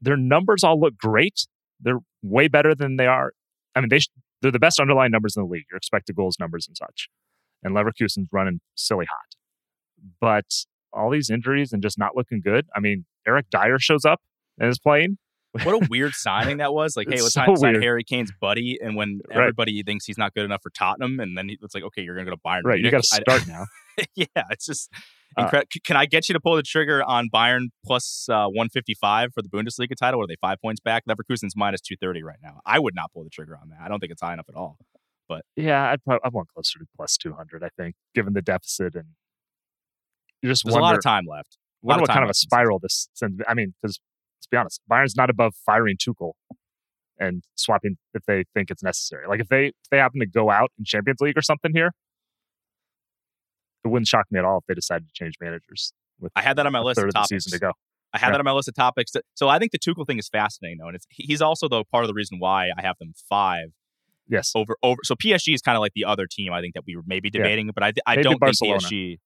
[0.01, 1.47] their numbers all look great.
[1.81, 3.33] They're way better than they are.
[3.75, 4.09] I mean, they sh-
[4.41, 7.09] they're the best underlying numbers in the league, your expected goals numbers and such.
[7.63, 9.37] And Leverkusen's running silly hot.
[10.21, 10.47] But
[10.93, 12.67] all these injuries and just not looking good.
[12.75, 14.21] I mean, Eric Dier shows up
[14.59, 15.19] and is playing.
[15.63, 16.97] What a weird signing that was.
[16.97, 17.83] Like, hey, let's so sign, weird.
[17.83, 18.79] Harry Kane's buddy.
[18.83, 19.39] And when Right.
[19.39, 22.15] everybody thinks he's not good enough for Tottenham, and then he, it's like, okay, you're
[22.15, 22.63] going to go to Bayern.
[22.65, 22.93] Right, you Munich.
[22.93, 23.65] got to I- start now.
[24.17, 24.91] yeah, it's just
[25.37, 25.68] incredible.
[25.75, 29.42] Uh, Can I get you to pull the trigger on Bayern plus, uh, 155 for
[29.42, 30.21] the Bundesliga title?
[30.21, 31.05] Or are they five points back?
[31.09, 32.61] Leverkusen's minus 230 right now.
[32.66, 33.79] I would not pull the trigger on that.
[33.83, 34.77] I don't think it's high enough at all.
[35.29, 37.62] But yeah, I'd probably I want closer to plus 200.
[37.64, 39.07] I think, given the deficit and
[40.42, 41.57] you just there's wonder, a lot of time left.
[41.83, 43.40] A Wonder what kind of a spiral this sends.
[43.49, 43.99] I mean, because
[44.38, 46.33] let's be honest, Bayern's not above firing Tuchel
[47.18, 49.27] and swapping if they think it's necessary.
[49.29, 51.92] Like if they if they happen to go out in Champions League or something here,
[53.85, 55.92] it wouldn't shock me at all if they decided to change managers.
[56.21, 57.73] With I had that on my list third of of the season to go.
[58.12, 58.33] I had Yeah.
[58.33, 59.12] that on my list of topics.
[59.12, 61.83] That, so I think the Tuchel thing is fascinating, though, and it's he's also though
[61.85, 63.68] part of the reason why I have them five
[64.29, 65.01] Yes, over over.
[65.03, 67.29] So PSG is kind of like the other team I think that we were maybe
[67.33, 67.40] Yeah.
[67.42, 68.79] debating, but I I Maybe don't Barcelona.
[68.81, 69.18] think PSG.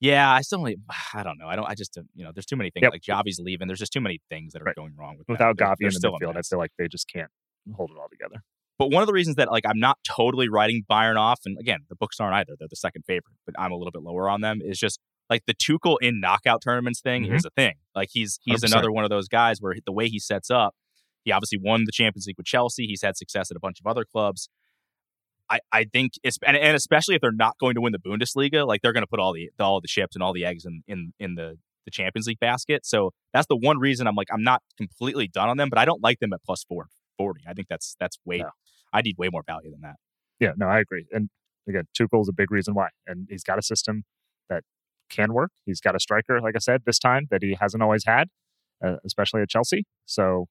[0.00, 0.76] Yeah, I still only,
[1.14, 1.48] I don't know.
[1.48, 1.64] I don't.
[1.66, 2.82] I just don't- you know, there's too many things.
[2.82, 2.92] Yep.
[2.92, 3.66] Like Xavi's leaving.
[3.66, 4.76] There's just too many things that are Right.
[4.76, 7.30] going wrong with without Gavi in the midfield, I feel like they just can't
[7.74, 8.42] hold it all together.
[8.78, 11.80] But one of the reasons that like I'm not totally writing Bayern off, and again,
[11.88, 12.54] the books aren't either.
[12.58, 14.60] They're the second favorite, but I'm a little bit lower on them.
[14.62, 17.34] Is just like the Tuchel in knockout tournaments thing Mhm.
[17.34, 17.74] is a thing.
[17.94, 18.72] Like he's he's 100%.
[18.72, 20.74] another one of those guys where the way he sets up,
[21.24, 22.86] he obviously won the Champions League with Chelsea.
[22.86, 24.48] He's had success at a bunch of other clubs.
[25.48, 28.66] I, I think it's and, and especially if they're not going to win the Bundesliga,
[28.66, 30.82] like they're going to put all the all the chips and all the eggs in
[30.88, 32.84] in in the the Champions League basket.
[32.84, 35.84] So that's the one reason I'm like I'm not completely done on them, but I
[35.84, 37.42] don't like them at plus four forty.
[37.48, 38.50] I think that's that's way No.
[38.92, 39.96] I need way more value than that.
[40.40, 41.06] Yeah, no, I agree.
[41.12, 41.28] And
[41.68, 42.88] again, Tuchel's a big reason why.
[43.06, 44.04] And he's got a system
[44.48, 44.62] that
[45.10, 45.50] can work.
[45.64, 48.28] He's got a striker, like I said, this time that he hasn't always had,
[48.84, 49.84] uh, especially at Chelsea.
[50.04, 50.46] So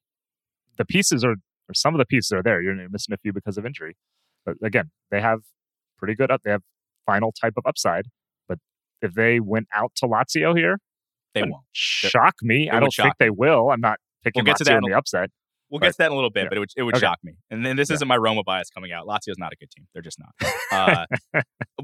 [0.78, 1.34] the pieces are,
[1.70, 2.62] or some of the pieces are there.
[2.62, 3.96] You're missing a few because of injury.
[4.46, 5.40] But again, they have
[5.98, 6.42] pretty good up.
[6.44, 6.62] They have
[7.06, 8.08] final type of upside.
[8.48, 8.60] But
[9.02, 10.80] if they went out to Lazio here,
[11.34, 11.64] They won't.
[11.72, 12.70] shock me.
[12.70, 13.70] I don't think they will.
[13.72, 15.30] I'm not picking We'll get to Lazio that in the upside.
[15.76, 15.88] We'll Right.
[15.88, 16.50] get to that in a little bit, Yeah.
[16.50, 17.02] but it would it would Okay.
[17.06, 17.34] shock me.
[17.50, 17.96] And then this Yeah.
[17.96, 19.06] isn't my Roma bias coming out.
[19.06, 19.88] Lazio's not a good team.
[19.94, 20.34] They're just not.
[20.72, 21.06] Uh,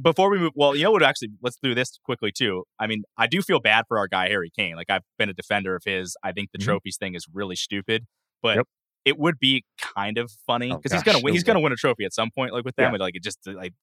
[0.02, 1.04] before we move, well, you know what?
[1.04, 2.64] Actually, let's do this quickly too.
[2.80, 4.76] I mean, I do feel bad for our guy Harry Kane.
[4.78, 6.16] Like I've been a defender of his.
[6.24, 6.64] I think the Mhm.
[6.64, 8.06] trophies thing is really stupid,
[8.42, 8.68] but Yep.
[9.04, 11.34] it would be kind of funny Oh, because he's gonna win.
[11.34, 12.94] He's gonna win a trophy at some point, like with them.
[12.94, 13.00] Yeah.
[13.00, 13.74] Like it just like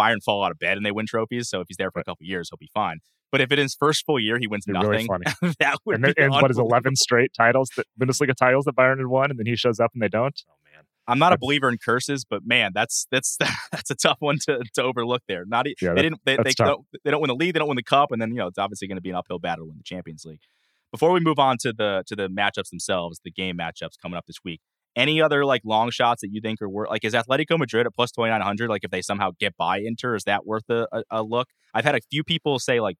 [0.00, 1.48] Bayern fall out of bed and they win trophies.
[1.48, 2.98] So if he's there for a couple years, he'll be fine.
[3.32, 5.54] But if in his first full year he wins It'd really nothing, funny.
[5.58, 9.06] that would And, and what is 11 straight titles, that Bundesliga titles that Bayern had
[9.06, 10.38] won, and then he shows up and they don't?
[10.48, 10.84] Oh, man.
[11.08, 13.38] I'm not a believer in curses, but man, that's that's
[13.72, 15.22] that's a tough one to, to overlook.
[15.26, 17.68] There, not Yeah, they didn't they, they don't they don't win the league, they don't
[17.68, 19.64] win the cup, and then you know it's obviously going to be an uphill battle
[19.64, 20.40] to win the Champions League.
[20.92, 24.26] Before we move on to the to the matchups themselves, the game matchups coming up
[24.26, 24.60] this week.
[24.94, 26.90] Any other like long shots that you think are worth?
[26.90, 28.68] Like, is Atletico Madrid at plus twenty nine hundred?
[28.68, 31.48] Like, if they somehow get by Inter, is that worth a, a, a look?
[31.72, 32.98] I've had a few people say like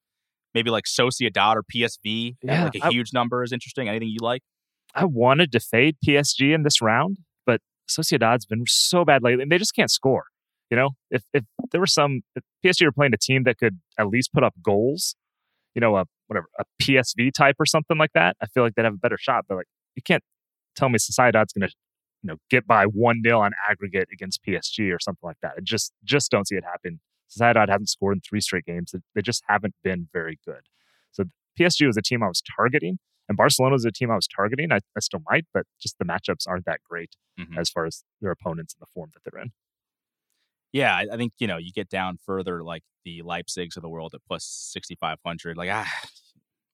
[0.53, 3.87] maybe like Sociedad or PSV Yeah, like a I- huge number is interesting.
[3.89, 4.41] Anything you like?
[4.95, 9.51] I wanted to fade PSG in this round, but Sociedad's been so bad lately, and
[9.51, 10.25] they just can't score.
[10.69, 13.79] You know, if if there were some if PSG were playing a team that could
[13.99, 15.15] at least put up goals,
[15.75, 18.85] you know, a whatever a PSV type or something like that, I feel like they'd
[18.85, 19.45] have a better shot.
[19.47, 20.23] But like, you can't
[20.75, 21.73] tell me Sociedad's going to
[22.23, 25.53] you know get by one 0 on aggregate against PSG or something like that.
[25.57, 26.99] I just just don't see it happen.
[27.37, 28.93] Sociedad hasn't scored in three straight games.
[29.15, 30.61] They- just haven't been very good.
[31.11, 31.23] So
[31.59, 32.99] PSG was a team I was targeting.
[33.29, 34.71] And Barcelona is a team I was targeting.
[34.73, 37.57] I, I still might, but just the matchups aren't that great Mhm.
[37.57, 39.51] as far as their opponents and the form that they're in.
[40.73, 43.87] Yeah, I, I think you know you get down further, like the Leipzigs of the
[43.89, 45.55] world at plus sixty five hundred.
[45.55, 45.87] Like ah,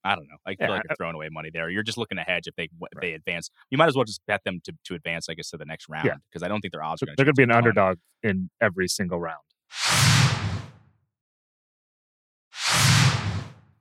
[0.03, 0.37] I don't know.
[0.45, 1.69] I feel Yeah, like you're throwing away money there.
[1.69, 3.01] You're just looking to hedge if they if Right.
[3.01, 3.49] they advance.
[3.69, 5.87] You might as well just bet them to, to advance, I guess, to the next
[5.89, 7.97] round because I don't think their odds are going they're going to be an underdog
[8.23, 9.43] in every single round.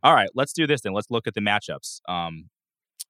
[0.03, 0.93] All right, let's do this then.
[0.93, 2.01] Let's look at the matchups.
[2.09, 2.51] Um,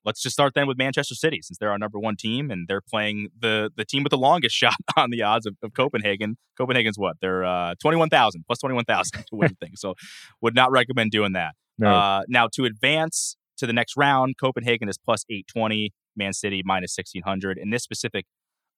[0.05, 2.81] let's just start then with Manchester City since they're our number one team and they're
[2.81, 6.37] playing the the team with the longest shot on the odds of, of Copenhagen.
[6.57, 7.17] Copenhagen's what?
[7.21, 9.81] They're uh, twenty one thousand plus twenty one thousand to win things.
[9.81, 9.95] So
[10.41, 11.55] would not recommend doing that.
[11.79, 16.63] No, Uh, now to advance to the next round, Copenhagen is plus 820, Man City
[16.65, 17.59] minus 1600.
[17.59, 18.25] In this specific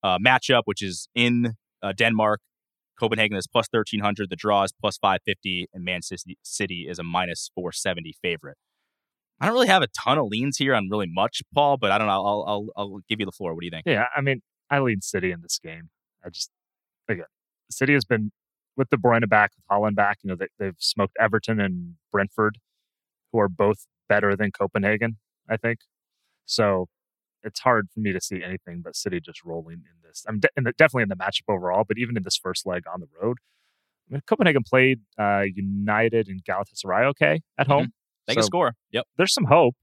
[0.02, 2.40] uh, matchup, which is in uh, Denmark,
[3.00, 4.28] Copenhagen is plus 1300.
[4.28, 8.58] The draw is plus 550, and Man City, is a minus 470 favorite.
[9.40, 11.96] I don't really have a ton of leans here on really much, Paul, but I
[11.96, 12.12] don't know.
[12.12, 13.54] I'll, I'll, I'll give you the floor.
[13.54, 13.84] What do you think?
[13.86, 15.88] yeah, I mean, I lean City in this game.
[16.22, 16.50] I just,
[17.08, 17.24] again,
[17.70, 18.32] City has been
[18.76, 20.18] with De Bruyne back, with Haaland back.
[20.22, 22.58] You know, they, they've smoked Everton and Brentford,
[23.32, 25.16] who are both better than Copenhagen,
[25.48, 25.80] I think.
[26.44, 26.88] So
[27.42, 30.24] it's hard for me to see anything but City just rolling in this.
[30.28, 32.84] I'm de- in the, definitely in the matchup overall, but even in this first leg
[32.92, 33.38] on the road,
[34.08, 37.92] I mean, Copenhagen played uh, United and Galatasaray okay at home.
[38.26, 38.74] They can score.
[38.92, 39.06] Yep.
[39.16, 39.74] there's some hope,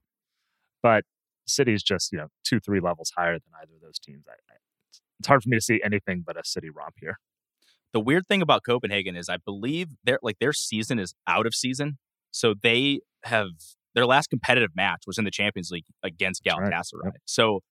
[0.82, 1.04] but
[1.46, 4.26] City's just you know two three levels higher than either of those teams.
[4.28, 4.58] I, I,
[5.20, 7.20] it's hard for me to see anything but a City romp here.
[7.94, 11.56] The weird thing about Copenhagen is I believe their like their season is out of
[11.56, 11.98] season.
[12.32, 13.50] So they have
[13.98, 16.72] their last competitive match was in the Champions League against That's right.
[16.72, 17.06] Galatasaray.
[17.06, 17.14] Yep.
[17.26, 17.62] So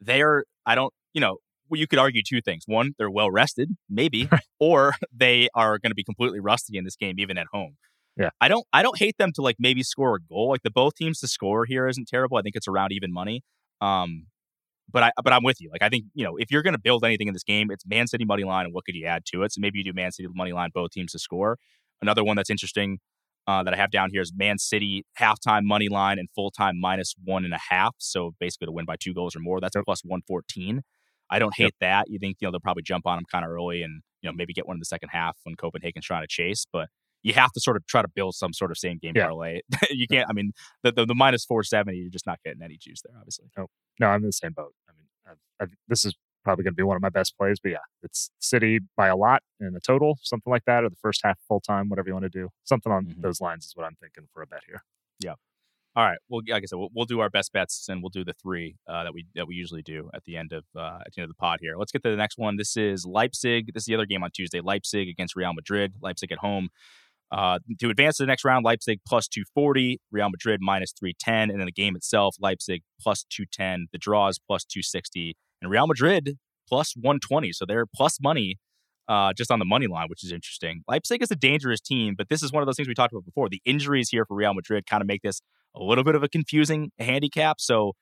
[0.00, 2.64] they're I don't you know well, you could argue two things.
[2.66, 4.28] One, they're well rested, maybe,
[4.60, 7.76] or they are going to be completely rusty in this game, even at home.
[8.16, 8.28] Yeah.
[8.40, 10.50] I don't I don't hate them to like maybe score a goal.
[10.50, 12.36] Like the both teams to score here isn't terrible.
[12.36, 13.42] I think it's around even money.
[13.80, 14.26] Um,
[14.92, 15.70] but I but I'm with you.
[15.72, 17.86] Like I think you know if you're going to build anything in this game, it's
[17.86, 19.52] Man City money line, and what could you add to it?
[19.52, 21.58] So maybe you do Man City money line, both teams to score.
[22.02, 22.98] Another one that's interesting
[23.46, 26.78] uh, that I have down here is Man City halftime money line and full time
[26.80, 27.94] minus one and a half.
[27.98, 30.82] So basically to win by two goals or more, that's a plus one fourteen.
[31.30, 32.06] I don't hate that.
[32.08, 34.34] You think you know they'll probably jump on them kind of early and you know
[34.34, 36.88] maybe get one in the second half when Copenhagen's trying to chase, but.
[37.24, 39.26] You have to sort of try to build some sort of same game Yeah.
[39.28, 39.60] parlay.
[39.90, 40.26] you can't.
[40.28, 40.50] I mean,
[40.82, 43.16] the, the the minus four seventy, you're just not getting any juice there.
[43.16, 43.46] Obviously,
[44.00, 44.74] No, I'm in the same boat.
[44.88, 47.58] I mean, I've, I've, this is probably going to be one of my best plays,
[47.62, 50.96] but yeah, it's City by a lot in a total, something like that, or the
[50.96, 52.48] first half full time, whatever you want to do.
[52.64, 53.22] Something on Mhm.
[53.22, 54.82] those lines is what I'm thinking for a bet here.
[55.20, 55.34] Yeah.
[55.94, 56.18] All right.
[56.28, 58.76] Well, like I said, we'll, we'll do our best bets and we'll do the three
[58.88, 61.24] uh, that we that we usually do at the end of uh, at the end
[61.24, 61.76] of the pod here.
[61.76, 62.56] Let's get to the next one.
[62.56, 63.74] This is Leipzig.
[63.74, 64.60] This is the other game on Tuesday.
[64.62, 65.94] Leipzig against Real Madrid.
[66.00, 66.70] Leipzig at home.
[67.30, 71.50] Uh, to advance to the next round, Leipzig plus 240, Real Madrid minus 310.
[71.50, 73.88] And then the game itself, Leipzig plus 210.
[73.92, 75.34] The draw is plus 260.
[75.62, 76.36] And Real Madrid
[76.68, 77.52] plus 120.
[77.52, 78.58] So they're plus money
[79.08, 80.82] uh, just on the money line, which is interesting.
[80.88, 83.24] Leipzig is a dangerous team, but this is one of those things we talked about
[83.24, 83.48] before.
[83.48, 85.40] The injuries here for Real Madrid kind of make this
[85.74, 87.60] a little bit of a confusing handicap.
[87.60, 87.92] So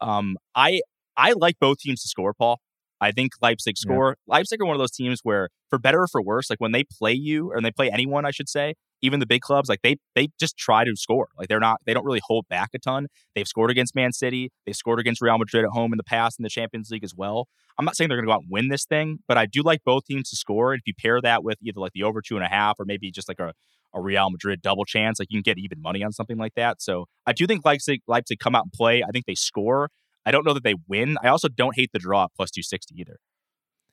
[0.00, 0.80] um, I
[1.16, 2.60] I like both teams to score, Paul.
[3.00, 3.80] I think Leipzig Yeah.
[3.92, 4.16] score.
[4.26, 6.84] Leipzig are one of those teams where, for better or for worse, like when they
[6.84, 9.96] play you or they play anyone, I should say, even the big clubs, like they
[10.14, 11.28] they just try to score.
[11.36, 13.06] Like they're not they don't really hold back a ton.
[13.34, 14.50] They've scored against Man City.
[14.66, 17.14] They've scored against Real Madrid at home in the past in the Champions League as
[17.14, 17.48] well.
[17.78, 19.80] I'm not saying they're to go out and win this thing, but I do like
[19.84, 20.74] both teams to score.
[20.74, 23.10] If you pair that with either like the over two and a half or maybe
[23.10, 23.52] just like a,
[23.94, 26.82] a Real Madrid double chance, like you can get even money on something like that.
[26.82, 29.02] So I do think Leipzig Leipzig come out and play.
[29.02, 29.90] I think they score.
[30.26, 31.16] I don't know that they win.
[31.22, 33.18] I also don't hate the draw plus 260 either.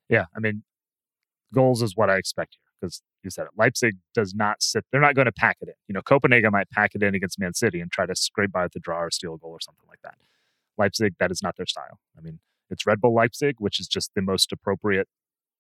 [0.10, 0.64] Yeah, I mean,
[1.54, 3.52] goals is what I expect here because you said it.
[3.58, 4.86] Leipzig does not sit.
[4.92, 5.74] They're not going to pack it in.
[5.88, 8.66] You know, Copenhagen might pack it in against Man City and try to scrape by
[8.66, 10.16] at the draw or steal a goal or something like that.
[10.78, 12.00] Leipzig, that is not their style.
[12.18, 15.08] I mean, it's Red Bull Leipzig, which is just the most appropriate,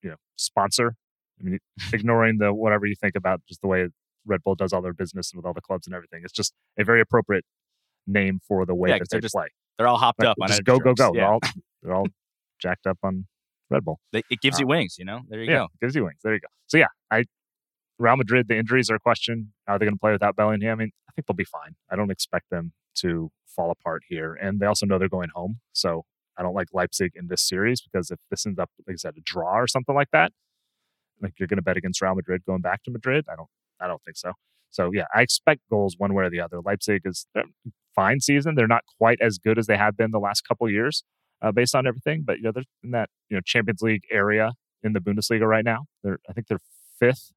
[0.02, 0.96] you know, sponsor.
[1.40, 1.60] I mean,
[1.94, 3.88] ignoring the whatever you think about just the way
[4.26, 6.22] Red Bull does all their business with all the clubs and everything.
[6.24, 7.46] It's just a very appropriate
[8.08, 9.48] name for the way Yeah, that they they're just play.
[9.78, 11.02] They're all hopped Like, up on just go, go, drinks.
[11.02, 11.14] go.
[11.14, 11.40] They're all
[11.84, 12.08] they're all
[12.60, 13.28] jacked up on
[13.70, 14.00] Red Bull.
[14.14, 15.22] It gives uh, you wings, you know?
[15.28, 15.68] There you yeah, go.
[15.82, 16.20] gives you wings.
[16.24, 16.48] There you go.
[16.68, 17.26] So yeah, I
[17.98, 18.48] Real Madrid.
[18.48, 19.54] The injuries are a question.
[19.68, 20.72] Are they going to play without Bellingham?
[20.72, 21.76] I mean, I think they'll be fine.
[21.90, 25.60] I don't expect them to fall apart here, and they also know they're going home.
[25.74, 26.04] So
[26.38, 29.14] I don't like Leipzig in this series because if this ends up, like I said,
[29.18, 30.32] a draw or something like that,
[31.22, 33.26] like you're going to bet against Real Madrid going back to Madrid.
[33.32, 33.50] I don't.
[33.80, 34.34] I don't think so.
[34.70, 36.60] So yeah, I expect goals one way or the other.
[36.62, 37.28] Leipzig is
[37.96, 38.56] fine season.
[38.56, 41.04] They're not quite as good as they have been the last couple years,
[41.42, 42.24] uh, based on everything.
[42.26, 44.52] But you know, they're in that you know Champions League area
[44.84, 45.86] in the Bundesliga right now.
[46.04, 46.60] They're I think they're
[47.00, 47.32] fifth,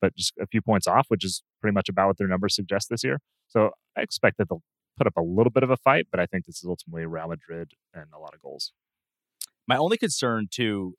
[0.00, 2.88] but just a few points off, which is pretty much about what their numbers suggest
[2.90, 3.18] this year.
[3.48, 4.62] So I expect that they'll
[4.96, 7.28] put up a little bit of a fight, but I think this is ultimately Real
[7.28, 8.72] Madrid and a lot of goals.
[9.68, 10.94] My only concern too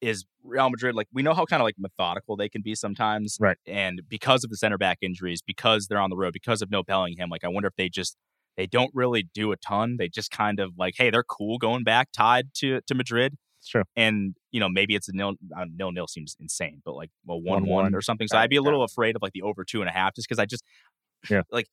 [0.00, 0.94] is Real Madrid.
[0.94, 3.56] Like we know how kind of like methodical they can be sometimes, Right.
[3.66, 6.82] And because of the center back injuries, because they're on the road, because of no
[6.82, 8.16] Bellingham, like I wonder if they just
[8.56, 9.96] they don't really do a ton.
[9.98, 13.70] They just kind of like, hey, they're cool going back tied to to Madrid, It's
[13.70, 13.84] true.
[13.96, 17.40] and you know maybe it's a nil uh, nil nil seems insane, but like well
[17.40, 18.28] one or something.
[18.28, 20.28] So I'd be a little afraid of like the over two and a half, just
[20.28, 20.64] because I just
[21.30, 21.42] Yeah.
[21.50, 21.66] like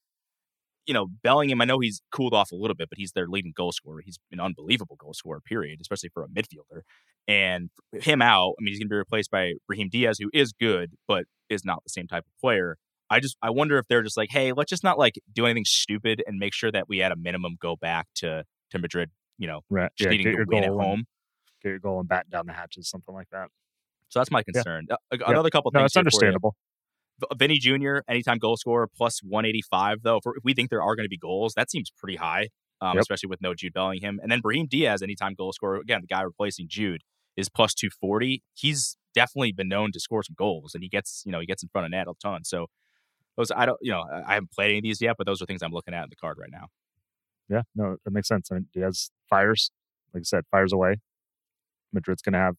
[0.88, 3.54] you know, Bellingham, I know he's cooled off a little bit, but he's their leading
[3.56, 4.02] goal scorer.
[4.04, 6.82] He's an unbelievable goal scorer, period, especially for a midfielder.
[7.28, 10.54] And him out, I mean, he's going to be replaced by Brahim Diaz, who is
[10.54, 12.78] good, but is not the same type of player.
[13.12, 15.66] I just, I wonder if they're just like, hey, let's just not like do anything
[15.66, 19.48] stupid and make sure that we at a minimum go back to to Madrid, you
[19.48, 19.92] know, Right.
[19.98, 21.06] just yeah, needing to win at home.
[21.62, 23.50] Get your goal and batten down the hatches, something like that.
[24.10, 24.88] So that's my concern.
[24.92, 24.96] Uh,
[25.26, 25.88] Another couple No, things.
[25.88, 26.56] it's here understandable.
[27.20, 30.18] V- Vini Jr., anytime goal scorer, plus 185, though.
[30.18, 32.50] If, if we think there are going to be goals, that seems pretty high,
[32.82, 33.02] um, Yep.
[33.04, 34.20] especially with no Jude Bellingham.
[34.22, 37.04] And then Brahim Diaz, anytime goal scorer, again, the guy replacing Jude,
[37.38, 38.44] is plus 240.
[38.54, 41.64] He's definitely been known to score some goals, and he gets, you know, he gets
[41.64, 42.44] in front of net a ton.
[42.44, 42.68] So
[43.38, 45.42] those, I don't, you know, I I haven't played any of these yet, but those
[45.42, 46.68] are things I'm looking at in the card right now.
[47.48, 48.50] Yeah, no, that makes sense.
[48.52, 49.72] I mean, Diaz fires,
[50.14, 50.98] like I said, fires away.
[51.94, 52.56] Madrid's going to have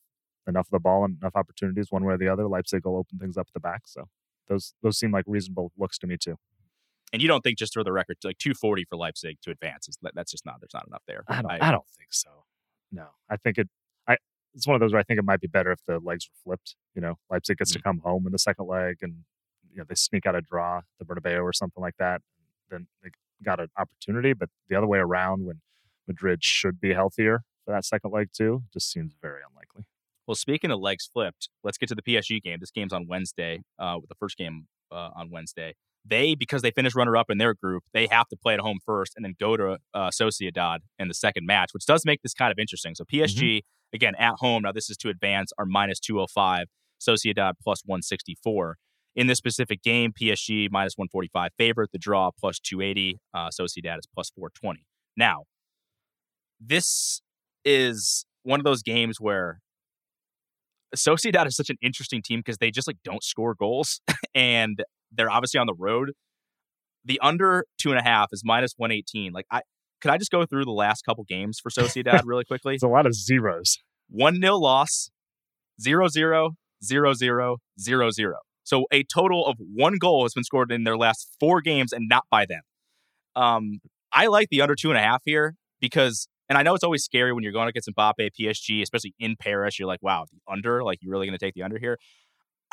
[0.47, 2.49] enough of the ball and enough opportunities one way or the other.
[2.49, 3.83] Leipzig will open things up at the back.
[3.87, 4.09] So
[4.49, 6.37] those those seem like reasonable looks to me too.
[7.13, 9.99] And you don't think, just for the record, like 240 for Leipzig to advance is
[10.15, 11.25] that's just not, there's not enough there.
[11.29, 12.31] I don't, I, don't think so.
[12.91, 13.69] No, I think it.
[14.09, 14.17] I
[14.55, 16.53] it's one of those where I think it might be better if the legs were
[16.53, 16.75] flipped.
[16.95, 17.89] You know, Leipzig gets to mm-hmm.
[17.89, 19.25] come home in the second leg, and
[19.71, 22.23] you know they sneak out a draw the Bernabeu or something like that,
[22.71, 23.11] then they
[23.45, 24.33] got an opportunity.
[24.33, 25.61] But the other way around, when
[26.09, 29.85] Madrid should be healthier for that second leg too, just seems very unlikely.
[30.27, 32.59] Well, speaking of legs flipped, let's get to the PSG game.
[32.61, 33.63] This game's on Wednesday.
[33.79, 37.39] Uh, with the first game uh, on Wednesday, they because they finished runner up in
[37.39, 40.79] their group, they have to play at home first and then go to uh, Sociedad
[40.99, 42.95] in the second match, which does make this kind of interesting.
[42.95, 43.95] So PSG mm-hmm.
[43.97, 44.63] again at home.
[44.63, 46.67] Now this is to advance are minus two hundred five.
[47.01, 48.77] Sociedad plus one sixty four.
[49.15, 54.07] In this specific game, PSG minus 145 favorite, the draw plus 280, uh, Sociedad is
[54.07, 54.87] plus 420.
[55.19, 55.45] Now,
[56.59, 57.21] this
[57.65, 59.61] is one of those games where
[60.95, 64.01] Sociedad is such an interesting team because they just like don't score goals
[64.35, 66.13] and they're obviously on the road.
[67.05, 69.33] The under two and a half is minus 118.
[69.33, 69.63] Like, I
[70.01, 72.75] could I just go through the last couple games for Sociedad really quickly?
[72.75, 73.79] It's a lot of zeros.
[74.11, 75.11] 1 0 loss,
[75.81, 76.51] 0 0,
[76.85, 78.35] 0 0, 0 0.
[78.65, 82.09] So a total of one goal has been scored in their last four games and
[82.09, 82.61] not by them.
[83.35, 83.81] Um,
[84.13, 87.05] I like the under two and a half here because, and I know it's always
[87.05, 89.79] scary when you're going against Mbappe, PSG, especially in Paris.
[89.79, 91.99] You're like, wow, the under, like you're really going to take the under here.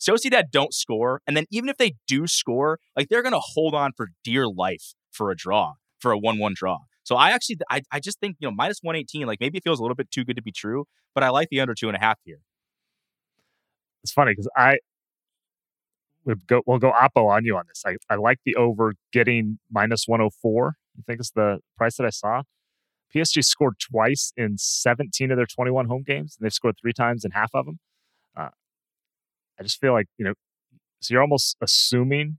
[0.00, 3.74] Sociedad don't score, and then even if they do score, like they're going to hold
[3.74, 6.78] on for dear life for a draw, for a one-one draw.
[7.02, 9.64] So I actually, I, I just think you know minus one eighteen, like maybe it
[9.64, 11.88] feels a little bit too good to be true, but I like the under two
[11.88, 12.40] and a half here.
[14.02, 14.78] It's funny because I
[16.24, 17.82] we'll go we'll go oppo on you on this.
[17.86, 20.76] I, I like the over getting minus 104.
[20.98, 22.42] I think it's the price that I saw.
[23.14, 27.24] PSG scored twice in 17 of their 21 home games, and they've scored three times
[27.24, 27.78] in half of them.
[28.36, 28.50] Uh,
[29.58, 30.34] I just feel like you know,
[31.00, 32.38] so you're almost assuming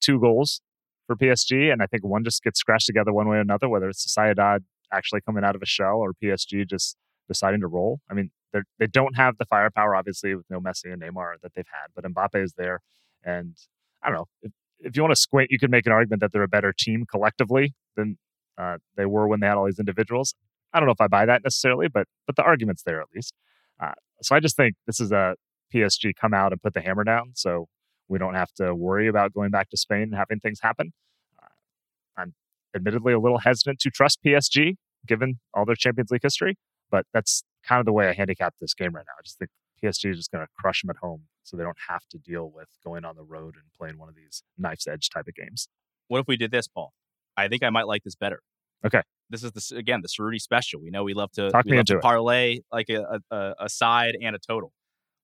[0.00, 0.60] two goals
[1.06, 3.88] for PSG, and I think one just gets scratched together one way or another, whether
[3.88, 4.60] it's Sociedad
[4.92, 6.96] actually coming out of a shell or PSG just
[7.28, 8.00] deciding to roll.
[8.10, 8.30] I mean,
[8.78, 12.04] they don't have the firepower, obviously, with no Messi and Neymar that they've had, but
[12.04, 12.80] Mbappe is there.
[13.24, 13.56] And
[14.02, 16.32] I don't know if, if you want to squint, you could make an argument that
[16.32, 18.18] they're a better team collectively than
[18.58, 20.34] uh, they were when they had all these individuals.
[20.72, 23.34] I don't know if I buy that necessarily, but but the argument's there at least.
[23.80, 25.36] Uh, so I just think this is a
[25.72, 27.68] PSG come out and put the hammer down, so
[28.08, 30.92] we don't have to worry about going back to Spain and having things happen.
[31.42, 31.46] Uh,
[32.16, 32.34] I'm
[32.74, 36.56] admittedly a little hesitant to trust PSG given all their Champions League history,
[36.90, 39.14] but that's kind of the way I handicap this game right now.
[39.18, 39.50] I just think
[39.82, 42.50] PSG is just going to crush them at home so they don't have to deal
[42.54, 45.68] with going on the road and playing one of these knife's edge type of games.
[46.08, 46.92] What if we did this, Paul?
[47.36, 48.40] I think I might like this better.
[48.84, 49.02] Okay.
[49.30, 50.80] This is the again the Ceruti special.
[50.80, 54.16] We know we love to Talk we love to parlay like a, a, a, side
[54.20, 54.72] and a total.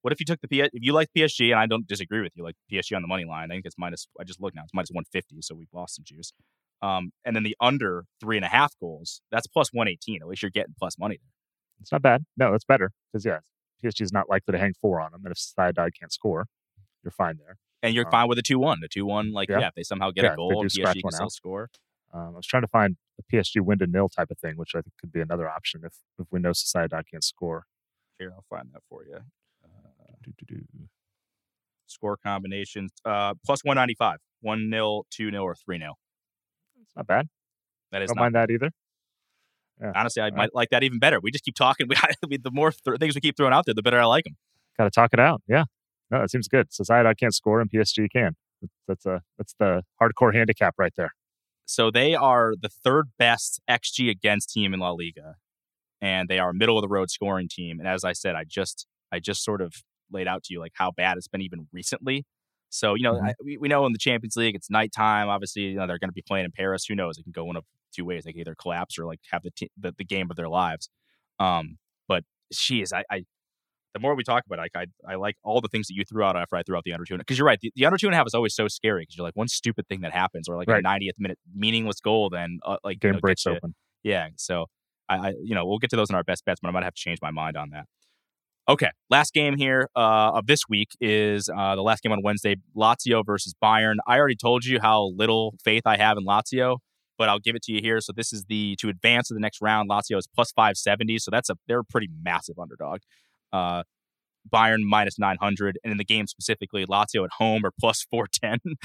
[0.01, 0.61] What if you took the P?
[0.61, 3.23] If you like PSG, and I don't disagree with you, like PSG on the money
[3.23, 4.07] line, I think it's minus.
[4.19, 6.33] I just looked now; it's minus one fifty, so we've lost some juice.
[6.81, 10.19] Um, and then the under three and a half goals, that's plus one eighteen.
[10.21, 11.31] At least you're getting plus money there.
[11.81, 12.25] It's not bad.
[12.35, 13.39] No, it's better because yeah,
[13.83, 16.47] PSG is not likely to hang four on them, and if Sociedad can't score,
[17.03, 17.57] you're fine there.
[17.83, 18.79] And you're um, fine with a two-one.
[18.81, 19.59] The two-one, like yeah.
[19.59, 21.31] yeah, if they somehow get yeah, a goal, PSG can still out.
[21.31, 21.69] score.
[22.13, 24.75] Um, I was trying to find a PSG win to nil type of thing, which
[24.75, 27.65] I think could be another option if if we know Sociedad can't score.
[28.19, 29.15] Here, I'll find that for you.
[29.63, 29.67] Uh,
[31.87, 35.97] score combinations uh, plus 195 1 nil 2 nil or 3 nil
[36.81, 37.27] it's not bad
[37.91, 38.49] that is don't not mind bad.
[38.49, 38.71] that either
[39.81, 39.91] yeah.
[39.95, 40.55] Honestly, I All might right.
[40.55, 41.19] like that even better.
[41.19, 41.87] We just keep talking.
[42.29, 44.37] We, the more th- things we keep throwing out there, the better I like them.
[44.77, 45.41] Got to talk it out.
[45.47, 45.63] Yeah.
[46.11, 46.69] No, that seems good.
[46.69, 48.35] Sociedad can't score and PSG can.
[48.87, 51.13] That's a that's the hardcore handicap right there.
[51.65, 55.35] So they are the third best xG against team in La Liga,
[56.01, 57.79] and they are a middle of the road scoring team.
[57.79, 59.73] And as I said, I just I just sort of
[60.11, 62.25] laid out to you like how bad it's been even recently.
[62.69, 63.25] So you know, mm-hmm.
[63.25, 65.29] I, we, we know in the Champions League it's nighttime.
[65.29, 66.85] Obviously, you know they're going to be playing in Paris.
[66.87, 67.17] Who knows?
[67.17, 68.23] It can go one of two ways.
[68.23, 70.89] They can either collapse or like have the t- the, the, game of their lives.
[71.39, 72.93] Um, but she is.
[72.93, 73.25] I, I
[73.93, 76.03] the more we talk about it, I, I, I like all the things that you
[76.03, 77.59] threw out after I threw out the under two because you're right.
[77.61, 79.47] The, the, under two and a half is always so scary because you're like one
[79.47, 80.83] stupid thing that happens or like right.
[80.83, 83.75] a 90th minute meaningless goal, then uh, like game you know, breaks open.
[84.03, 84.29] Yeah.
[84.37, 84.67] So
[85.09, 86.83] I, I, you know, we'll get to those in our best bets, but I might
[86.83, 87.85] have to change my mind on that.
[88.69, 92.55] Okay, last game here uh, of this week is uh, the last game on Wednesday,
[92.77, 93.95] Lazio versus Bayern.
[94.07, 96.77] I already told you how little faith I have in Lazio,
[97.17, 97.99] but I'll give it to you here.
[98.01, 99.89] So this is the to advance to the next round.
[99.89, 102.99] Lazio is plus five seventy, so that's a they're a pretty massive underdog.
[103.51, 103.83] Uh,
[104.51, 105.77] Bayern minus 900.
[105.83, 108.75] And in the game specifically, Lazio at home are plus 410.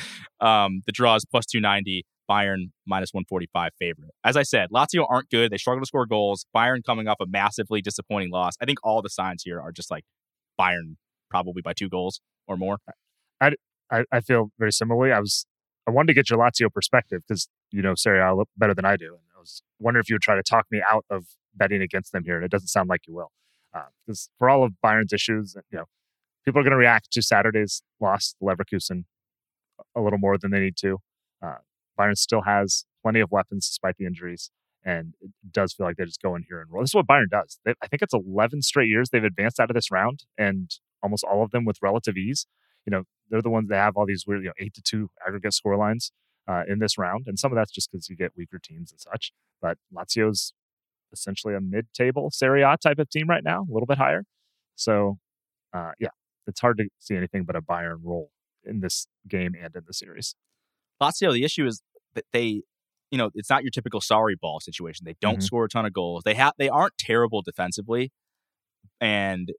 [0.41, 2.05] um, the draw is plus 290.
[2.29, 4.11] Bayern minus 145 favorite.
[4.25, 5.53] As I said, Lazio aren't good.
[5.53, 6.45] They struggle to score goals.
[6.55, 8.55] Bayern coming off a massively disappointing loss.
[8.61, 10.05] I think all the signs here are just like
[10.61, 10.97] Bayern
[11.31, 12.79] probably by two goals or more.
[13.41, 13.53] I,
[13.93, 15.13] I, I feel very similarly.
[15.13, 15.47] I was
[15.87, 18.97] I wanted to get your Lazio perspective because you know Serie A better than I
[18.97, 21.81] do, and I was wondering if you would try to talk me out of betting
[21.81, 23.31] against them here, and it doesn't sound like you will.
[24.07, 25.85] Because uh, for all of Bayern's issues, you know,
[26.45, 29.05] people are going to react to Saturday's loss to Leverkusen
[29.95, 30.99] a little more than they need to.
[31.43, 31.57] Uh,
[31.99, 34.51] Bayern still has plenty of weapons despite the injuries,
[34.85, 36.83] and it does feel like they just go in here and roll.
[36.83, 37.59] This is what Bayern does.
[37.65, 40.71] They, I think it's 11 straight years they've advanced out of this round, and
[41.03, 42.47] almost all of them with relative ease.
[42.87, 45.11] You know, they're the ones that have all these weird, you know, eight to two
[45.27, 46.13] aggregate score lines
[46.49, 49.01] uh, in this round, and some of that's just because you get weaker teams and
[49.01, 49.33] such.
[49.61, 50.53] But Lazio's
[51.13, 54.25] essentially a mid-table Serie A type of team right now, a little bit higher.
[54.75, 55.19] So,
[55.73, 56.09] uh, yeah,
[56.47, 58.31] it's hard to see anything but a Bayern role
[58.65, 60.35] in this game and in the series.
[61.03, 61.83] Lazio, the issue is
[62.15, 62.63] that they,
[63.11, 65.05] you know, it's not your typical Sarri ball situation.
[65.05, 65.43] They don't Mhm.
[65.43, 66.23] score a ton of goals.
[66.25, 68.13] They have they aren't terrible defensively,
[69.01, 69.53] and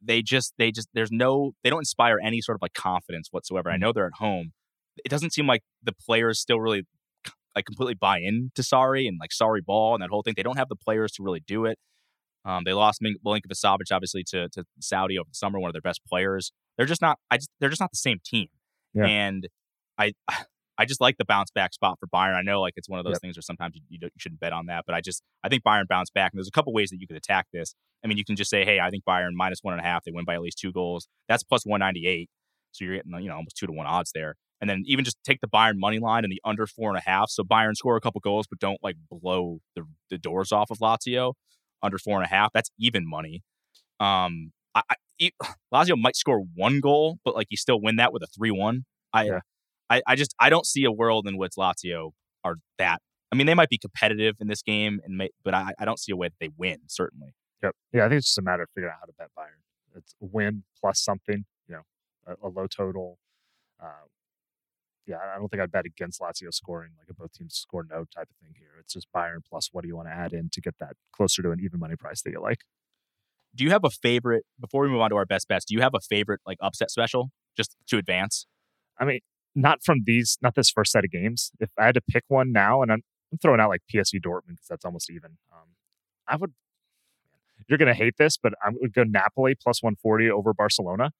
[0.00, 3.70] they just they just there's no they don't inspire any sort of like confidence whatsoever.
[3.70, 4.52] I know they're at home.
[5.04, 6.84] It doesn't seem like the players still really
[7.54, 10.34] like completely buy into Sarri and like Sarri ball and that whole thing.
[10.36, 11.78] They don't have the players to really do it.
[12.44, 15.72] Um, they lost Mink- Milinkovic Savic obviously to to Saudi over the summer, one of
[15.74, 16.52] their best players.
[16.76, 17.18] They're just not.
[17.30, 18.48] I just they're just not the same team.
[18.92, 19.06] Yeah.
[19.06, 19.48] And
[19.98, 20.12] I
[20.76, 22.34] I just like the bounce back spot for Bayern.
[22.34, 23.20] I know like it's one of those Yep.
[23.20, 25.48] things where sometimes you, you, don't, you shouldn't bet on that, but I just I
[25.48, 26.32] think Bayern bounce back.
[26.32, 27.76] And there's a couple ways that you could attack this.
[28.04, 30.02] I mean, you can just say, hey, I think Bayern minus one and a half.
[30.04, 31.06] They win by at least two goals.
[31.28, 32.28] That's plus one ninety eight.
[32.72, 34.34] So you're getting you know almost two to one odds there.
[34.64, 37.02] And then even just take the Bayern money line and the under four and a
[37.02, 37.28] half.
[37.28, 40.78] So Bayern score a couple goals, but don't like blow the the doors off of
[40.78, 41.34] Lazio
[41.82, 42.50] under four and a half.
[42.54, 43.42] That's even money.
[44.00, 45.30] Um, I, I
[45.74, 48.86] Lazio might score one goal, but like you still win that with a three one.
[49.12, 49.40] I, Yeah.
[49.90, 52.12] I, I just I don't see a world in which Lazio
[52.42, 53.02] are that.
[53.30, 55.98] I mean, they might be competitive in this game, and may, but I, I don't
[55.98, 56.78] see a way that they win.
[56.86, 57.74] Certainly, Yep.
[57.92, 59.96] Yeah, I think it's just a matter of figuring out how to bet Bayern.
[59.96, 61.82] It's win plus something, you know,
[62.26, 63.18] a, a low total.
[63.82, 64.06] Uh,
[65.06, 68.04] yeah, I don't think I'd bet against Lazio scoring like a both teams score no
[68.14, 68.70] type of thing here.
[68.80, 71.42] It's just Bayern plus what do you want to add in to get that closer
[71.42, 72.60] to an even money price that you like?
[73.54, 74.44] do you have a favorite?
[74.60, 76.90] Before we move on to our best bets, do you have a favorite like upset
[76.90, 78.46] special just to advance?
[78.98, 79.20] I mean,
[79.54, 81.52] not from these, not this first set of games.
[81.60, 83.02] If I had to pick one now, and I'm,
[83.32, 85.36] I'm throwing out like PSV Dortmund because that's almost even.
[85.52, 85.68] Um,
[86.26, 86.52] I would.
[87.68, 91.12] You're gonna hate this, but I would go Napoli plus 140 over Barcelona.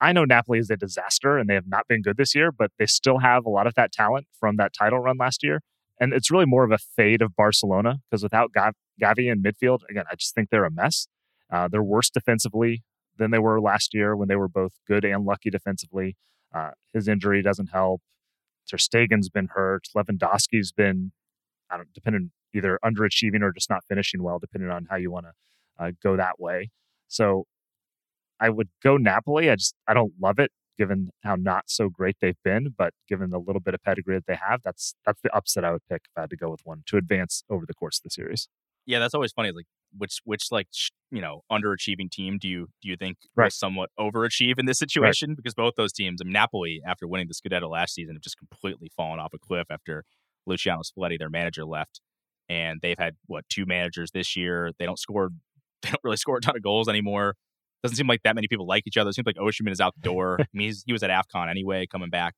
[0.00, 2.70] I know Napoli is a disaster and they have not been good this year, but
[2.78, 5.60] they still have a lot of that talent from that title run last year.
[6.00, 9.80] And it's really more of a fade of Barcelona because without Gav- Gavi in midfield,
[9.90, 11.06] again, I just think they're a mess.
[11.52, 12.82] Uh, they're worse defensively
[13.18, 16.16] than they were last year when they were both good and lucky defensively.
[16.54, 18.00] Uh, his injury doesn't help.
[18.68, 19.88] Ter Stegen's been hurt.
[19.94, 21.12] Lewandowski's been,
[21.68, 25.26] I don't, depending either underachieving or just not finishing well, depending on how you want
[25.26, 26.70] to uh, go that way.
[27.08, 27.46] So
[28.40, 29.50] I would go Napoli.
[29.50, 33.28] I just I don't love it given how not so great they've been, but given
[33.28, 36.02] the little bit of pedigree that they have, that's that's the upset I would pick
[36.06, 38.48] if I had to go with one to advance over the course of the series.
[38.86, 39.52] Yeah, that's always funny.
[39.52, 39.66] Like
[39.96, 40.68] which which like
[41.10, 45.34] you know underachieving team do you do you think will somewhat overachieve in this situation?
[45.34, 48.38] Because both those teams, I mean, Napoli after winning the Scudetto last season have just
[48.38, 50.04] completely fallen off a cliff after
[50.46, 52.00] Luciano Spalletti, their manager, left,
[52.48, 54.72] and they've had what two managers this year.
[54.78, 55.30] They don't score,
[55.82, 57.36] they don't really score a ton of goals anymore.
[57.82, 59.10] Doesn't seem like that many people like each other.
[59.10, 60.36] It seems like Osimhen is out the door.
[60.40, 62.34] I mean, he's, he was at Afcon anyway, coming back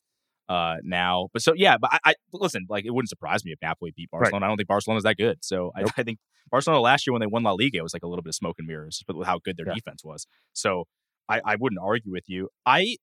[0.48, 1.28] uh now.
[1.32, 4.10] But so yeah, but I, I listen, like it wouldn't surprise me if Napoli beat
[4.10, 4.46] Barcelona.
[4.46, 5.38] I don't think Barcelona's that good.
[5.42, 6.18] So I, I think
[6.50, 8.34] Barcelona last year when they won La Liga, it was like a little bit of
[8.34, 9.74] smoke and mirrors, but with how good their Yeah.
[9.74, 10.26] defense was.
[10.52, 10.84] So
[11.28, 12.48] I, I wouldn't argue with you.
[12.66, 12.96] I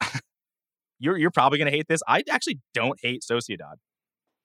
[0.98, 2.00] you're you're probably gonna hate this.
[2.08, 3.74] I actually don't hate Sociedad.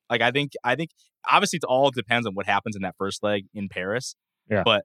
[0.09, 0.91] Like I think I think
[1.30, 4.15] obviously it all depends on what happens in that first leg in Paris.
[4.49, 4.63] Yeah.
[4.63, 4.84] But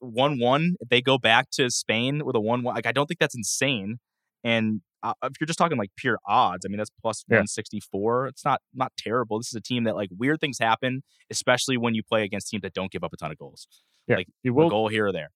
[0.00, 3.18] one one, they go back to Spain with a one one, like I don't think
[3.20, 3.98] that's insane.
[4.44, 7.36] And uh, if you're just talking like pure odds, I mean that's plus Yeah.
[7.36, 8.28] 164.
[8.28, 9.38] It's not not terrible.
[9.38, 12.62] This is a team that like weird things happen, especially when you play against teams
[12.62, 13.66] that don't give up a ton of goals.
[14.06, 14.70] Yeah, Like, you A will.
[14.70, 15.30] goal here or there.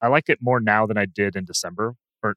[0.00, 1.94] I like it more now than I did in December.
[2.22, 2.34] Or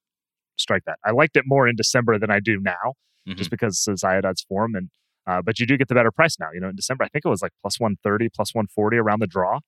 [0.57, 0.99] strike that.
[1.05, 2.93] I liked it more in December than I do now,
[3.27, 3.37] Mhm.
[3.37, 4.75] just because of Sociedad's form.
[4.75, 4.89] And
[5.27, 6.49] uh, but you do get the better price now.
[6.53, 8.97] You know, in December I think it was like plus one thirty, plus one forty
[8.97, 9.59] around the draw,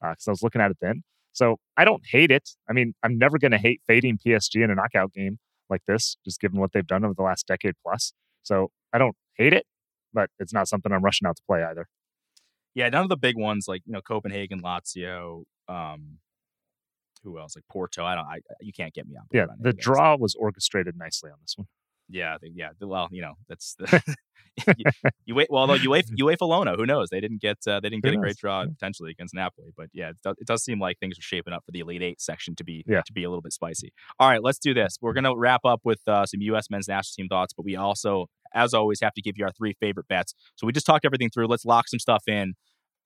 [0.00, 1.02] because I was looking at it then.
[1.32, 2.50] So I don't hate it.
[2.68, 5.38] I mean, I'm never going to hate fading PSG in a knockout game
[5.70, 8.12] like this, just given what they've done over the last decade plus.
[8.42, 9.64] So I don't hate it,
[10.12, 11.86] but it's not something I'm rushing out to play either.
[12.74, 16.18] Yeah, none of the big ones like you know Copenhagen, Lazio, um,
[17.22, 18.04] who else like Porto.
[18.04, 18.26] I don't.
[18.26, 19.24] I you can't get me on.
[19.30, 21.66] Yeah, the draw was orchestrated nicely on this one.
[22.08, 22.70] Yeah, yeah.
[22.80, 24.02] Well, you know that's the.
[24.76, 24.84] you,
[25.24, 25.48] you wait.
[25.50, 27.08] Well, although UEFA, UEFA Lona, who knows?
[27.08, 29.86] They didn't get uh, they didn't Who get a great draw potentially against Napoli, but
[29.94, 32.20] yeah, it does, it does seem like things are shaping up for the Elite Eight
[32.20, 33.00] section to be Yeah.
[33.06, 33.94] to be a little bit spicy.
[34.18, 34.98] All right, let's do this.
[35.00, 36.68] We're gonna wrap up with uh, some U.S.
[36.70, 39.74] men's national team thoughts, but we also, as always, have to give you our three
[39.80, 40.34] favorite bets.
[40.56, 41.46] So we just talked everything through.
[41.46, 42.52] Let's lock some stuff in.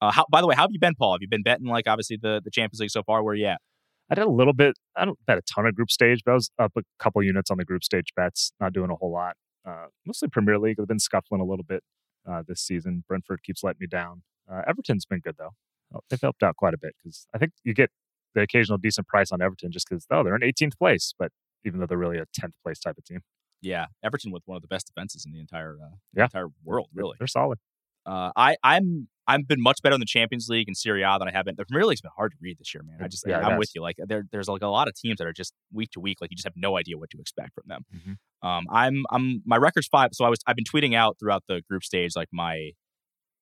[0.01, 1.13] Uh, how, by the way, how have you been, Paul?
[1.13, 3.23] Have you been betting like obviously the the Champions League so far?
[3.23, 3.61] Where you at?
[4.09, 4.75] I did a little bit.
[4.95, 7.51] I don't bet a ton of group stage, but I was up a couple units
[7.51, 9.35] on the group stage bets, not doing a whole lot.
[9.67, 10.77] Uh, mostly Premier League.
[10.79, 11.83] I've been scuffling a little bit
[12.29, 13.03] uh, this season.
[13.07, 14.23] Brentford keeps letting me down.
[14.49, 15.51] Uh, Everton's been good though.
[15.93, 17.89] Oh, they've helped out quite a bit because I think you get
[18.33, 21.31] the occasional decent price on Everton just because oh they're in 18th place, but
[21.65, 23.21] even though they're really a 10th place type of team.
[23.61, 26.25] Yeah, Everton with one of the best defenses in the entire uh, Yeah.
[26.25, 27.15] entire world, really.
[27.19, 27.57] They're solid.
[28.05, 31.27] Uh, I I'm I've been much better in the Champions League and Serie A than
[31.27, 31.55] I have been.
[31.57, 32.97] The Premier League's been hard to read this year, man.
[33.01, 33.81] I just Yeah, I'm with you.
[33.81, 36.31] Like there there's like a lot of teams that are just week to week, like
[36.31, 37.85] you just have no idea what to expect from them.
[37.93, 38.47] Mhm.
[38.47, 41.61] Um, I'm I'm my record's five, so I was I've been tweeting out throughout the
[41.69, 42.71] group stage like my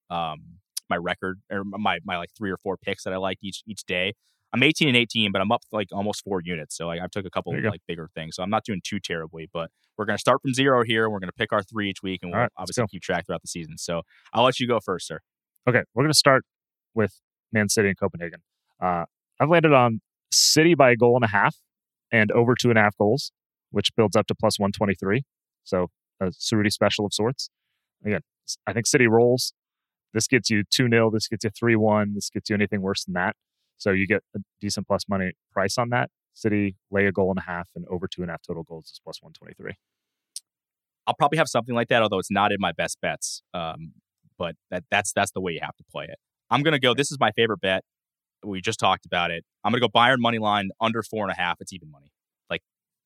[0.10, 0.60] um
[0.90, 3.84] my record or my my like three or four picks that I like each each
[3.86, 4.14] day.
[4.54, 6.78] I'm 18 and 18, but I'm up like almost four units.
[6.78, 7.70] So like I took a couple There of go.
[7.72, 8.36] like bigger things.
[8.38, 11.04] So I'm not doing too terribly, but we're gonna start from zero here.
[11.06, 13.42] and We're gonna pick our three each week, and we'll right, obviously keep track throughout
[13.42, 13.78] the season.
[13.78, 15.20] So I'll let you go first, sir.
[15.68, 16.43] Okay, we're going to start
[16.93, 17.20] with
[17.51, 18.41] Man City and Copenhagen.
[18.80, 19.05] Uh,
[19.39, 20.01] I've landed on
[20.32, 21.55] City by a goal and a half
[22.11, 23.32] and over two and a half goals,
[23.72, 25.24] which builds up to plus 123.
[25.63, 25.88] So
[26.22, 27.49] a Ceruti special of sorts.
[28.05, 28.22] Again,
[28.68, 29.53] I think City rolls.
[30.13, 31.09] This gets you 2 0.
[31.11, 32.13] This gets you 3 1.
[32.13, 33.36] This gets you anything worse than that.
[33.78, 36.09] So you get a decent plus money price on that.
[36.34, 38.91] City lay a goal and a half and over two and a half total goals
[38.91, 39.74] is plus 123.
[41.07, 43.41] I'll probably have something like that, although it's not in my best bets.
[43.53, 43.93] Um,
[44.38, 46.18] but that that's that's the way you have to play it.
[46.50, 46.94] I'm gonna go.
[46.94, 47.84] This is my favorite bet.
[48.44, 49.44] We just talked about it.
[49.64, 51.58] I'm gonna go Bayern money line under four and a half.
[51.60, 52.12] It's even money,
[52.50, 52.62] like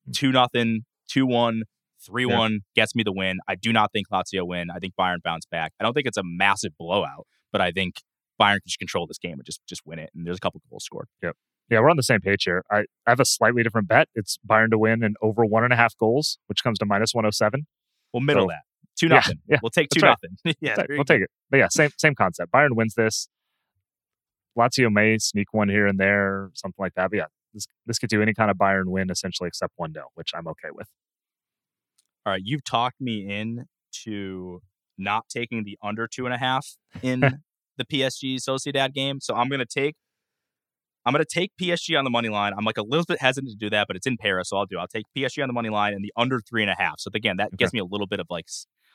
[0.06, 0.12] hmm.
[0.12, 1.64] two nothing, two one,
[2.06, 3.40] three one gets me the win.
[3.48, 4.70] I do not think Lazio win.
[4.70, 5.74] I think Bayern bounce back.
[5.80, 7.96] I don't think it's a massive blowout, but I think
[8.40, 10.10] Bayern can just control this game and just just win it.
[10.16, 11.08] And there's a couple goals scored.
[11.70, 12.64] Yeah, we're on the same page here.
[12.72, 14.10] I, I have a slightly different bet.
[14.16, 17.14] It's Bayern to win and over one and a half goals, which comes to minus
[17.14, 17.68] 107.
[18.12, 18.62] We'll middle So- that.
[19.00, 19.40] Two nothing.
[19.48, 20.56] yeah, we'll take two that's nothing.
[20.62, 21.30] yeah, Ta- there you we'll take it.
[21.50, 22.52] But yeah, same same concept.
[22.52, 23.28] Bayern wins this.
[24.58, 27.10] Lazio may sneak one here and there, something like that.
[27.12, 30.08] But yeah, this this could do any kind of Bayern win essentially except one 0
[30.16, 30.88] which I'm okay with.
[32.26, 33.66] all right, you've talked me in
[34.04, 34.62] to
[34.98, 36.68] not taking the under two and a half
[37.02, 39.20] in the PSG Sociedad game.
[39.22, 39.96] So I'm gonna take
[41.06, 42.52] I'm gonna take PSG on the money line.
[42.58, 44.66] I'm like a little bit hesitant to do that, but it's in Paris, so I'll
[44.66, 44.78] do.
[44.78, 46.96] I'll take PSG on the money line and the under three and a half.
[47.00, 48.48] So again, that gives me a little bit of like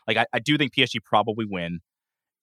[0.06, 1.80] like I, I do think PSG probably win.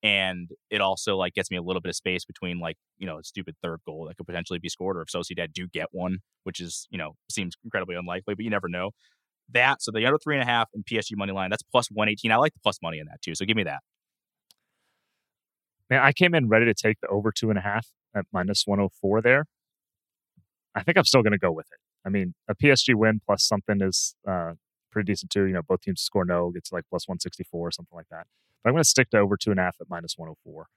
[0.04, 3.20] And it also like gets me a little bit of space between like, you know,
[3.20, 6.20] a stupid third goal that could potentially be scored or if Sociedad do get one,
[6.44, 8.92] which is, you know, seems incredibly unlikely, but you never know
[9.52, 9.82] that.
[9.82, 12.32] So the under three and a half and PSG money line, that's plus 118.
[12.32, 13.36] I like the plus money in that too.
[13.36, 13.82] So give me that.
[15.90, 18.64] Man, I came in ready to take the over two and a half at minus
[18.66, 19.46] 104 there.
[20.74, 21.80] I think I'm still going to go with it.
[22.06, 24.54] I mean, a PSG win plus something is uh,
[24.92, 25.46] pretty decent too.
[25.46, 28.28] You know, both teams score no gets like plus 164 or something like that.
[28.64, 30.68] But I'm going to stick to over two and a half at minus 104.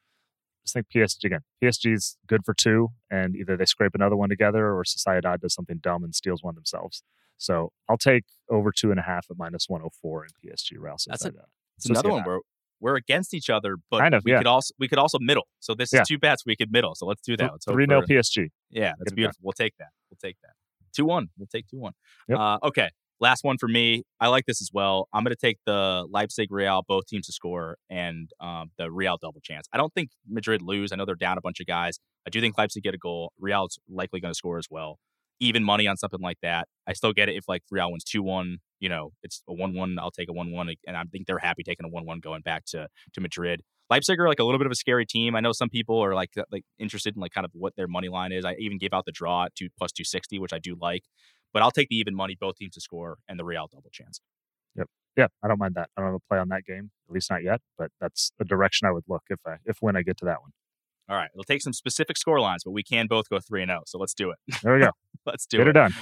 [0.65, 1.41] Just think PSG again.
[1.63, 5.79] PSG's good for two, and either they scrape another one together or Sociedad does something
[5.83, 7.03] dumb and steals one themselves.
[7.37, 11.25] So I'll take over two and a half at minus 104 in PSG Real That's
[11.25, 11.45] a- Sociedad.
[11.77, 12.39] It's another one where
[12.81, 14.39] we're against each other, but Kind of, we yeah.
[14.39, 15.47] could also we could also middle.
[15.61, 16.03] So this Yeah.
[16.03, 16.95] is two bets we could middle.
[16.95, 17.51] So let's do that.
[17.53, 18.49] Let's Three 0 PSG.
[18.71, 19.41] Yeah, that's beautiful.
[19.43, 19.89] We'll take that.
[20.11, 20.53] We'll take that.
[20.95, 21.29] Two one.
[21.37, 21.93] We'll take two one.
[22.29, 22.39] Yep.
[22.39, 22.91] Uh, okay.
[23.21, 24.03] Last one for me.
[24.21, 25.09] I like this as well.
[25.13, 29.17] I'm going to take the Leipzig Real, both teams to score, and um, the Real
[29.21, 29.67] double chance.
[29.73, 30.93] I don't think Madrid lose.
[30.93, 31.99] I know they're down a bunch of guys.
[32.27, 33.33] I do think Leipzig get a goal.
[33.39, 34.99] Real's likely going to score as well.
[35.41, 36.69] Even money on something like that.
[36.87, 38.59] I still get it if like Real wins two one.
[38.81, 39.97] You know, it's a one one.
[39.99, 42.43] I'll take a one one, and I think they're happy taking a one one going
[42.43, 43.63] back to to Madrid.
[43.91, 45.37] Leipzig are like a little bit of a scary team.
[45.37, 48.09] I know some people are like like interested in like kind of what their money
[48.09, 48.45] line is.
[48.45, 51.03] I even gave out the draw at two plus two sixty, which I do like.
[51.55, 54.21] But I'll take the even money, both teams to score, and the Real double chance.
[54.77, 54.89] Yep.
[55.17, 55.89] Yeah, I don't mind that.
[55.97, 57.61] I don't have a play on that game, at least not yet.
[57.79, 60.43] But that's a direction I would look if I if when I get to that
[60.43, 60.51] one.
[61.09, 63.71] All right, it'll take some specific score lines, but we can both go three and
[63.71, 63.83] zero.
[63.87, 64.39] So let's do it.
[64.63, 64.91] There we go.
[65.27, 65.67] let's do Get it.
[65.69, 65.95] her done.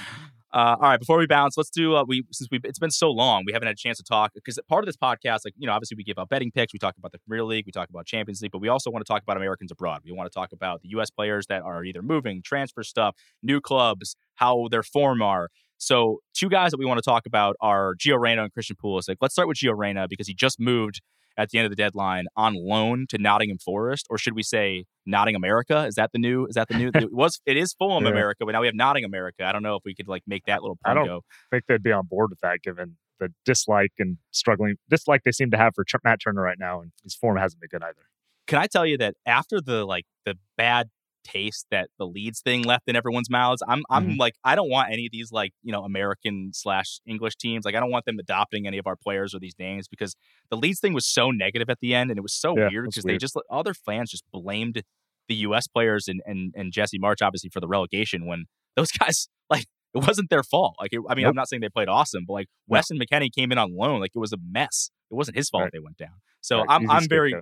[0.53, 1.95] Uh, all right, before we bounce, let's do.
[1.95, 4.33] Uh, we since we it's been so long, we haven't had a chance to talk
[4.35, 6.77] because part of this podcast, like you know, obviously we give out betting picks, we
[6.77, 9.11] talk about the Premier League, we talk about Champions League, but we also want to
[9.11, 10.01] talk about Americans abroad.
[10.05, 11.09] We want to talk about the U.S.
[11.09, 15.49] players that are either moving, transfer stuff, new clubs, how their form are.
[15.79, 19.15] So two guys that we want to talk about are Gio Reyna and Christian Pulisic.
[19.21, 21.01] Let's start with Gio Reyna because he just moved
[21.37, 24.85] at the end of the deadline on loan to Nottingham Forest, or should we say
[25.05, 25.85] Nottingham America?
[25.85, 26.45] Is that the new?
[26.45, 26.91] Is that the new?
[26.93, 27.41] it was.
[27.45, 28.11] It is Fulham Yeah.
[28.11, 29.43] America, but now we have Nottingham America.
[29.45, 31.21] I don't know if we could like make that little I pun don't- go.
[31.51, 35.31] I think they'd be on board with that, given the dislike and struggling dislike they
[35.31, 38.07] seem to have for Matt Turner right now, and his form hasn't been good either.
[38.47, 40.89] Can I tell you that after the like the bad
[41.23, 44.19] taste that the Leeds thing left in everyone's mouths, I'm I'm Mhm.
[44.19, 47.65] like I don't want any of these like you know American slash English teams.
[47.65, 50.15] Like I don't want them adopting any of our players or these names because
[50.49, 52.85] the Leeds thing was so negative at the end, and it was so Yeah, weird
[52.85, 54.83] because they just all their fans just blamed
[55.29, 55.67] the U.S.
[55.67, 58.45] players and and and Jesse Marsch obviously for the relegation when
[58.75, 59.65] those guys like
[59.95, 60.75] it wasn't their fault.
[60.81, 61.29] Like, it, I mean, Nope.
[61.29, 62.73] I'm not saying they played awesome, but like No.
[62.77, 64.89] Weston McKennie came in on loan, like it was a mess.
[65.11, 65.71] It wasn't his fault Right.
[65.71, 66.15] they went down.
[66.41, 67.35] So Right, I'm easy I'm very.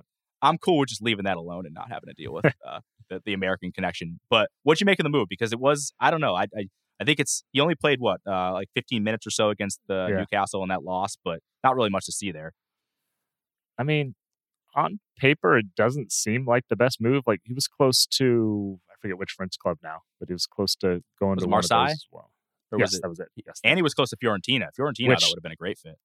[0.44, 2.80] I'm cool with just leaving that alone and not having to deal with uh,
[3.10, 4.20] the, the American connection.
[4.30, 5.28] But what you make of the move?
[5.28, 6.34] Because it was I don't know.
[6.34, 6.68] I I,
[7.00, 10.06] I think it's he only played what uh, like 15 minutes or so against the
[10.10, 10.16] Yeah.
[10.18, 12.52] Newcastle in that loss, but not really much to see there.
[13.78, 14.14] I mean,
[14.74, 17.24] on paper, it doesn't seem like the best move.
[17.26, 20.74] Like he was close to, I forget which French club now, but he was close
[20.76, 21.86] to going Was to one Marseille?
[21.90, 22.30] as well.
[22.70, 23.02] Or yes, was it?
[23.02, 23.28] that was it.
[23.46, 24.68] Yes, And he was close to Fiorentina.
[24.78, 25.96] Fiorentina Which- that would have been a great fit.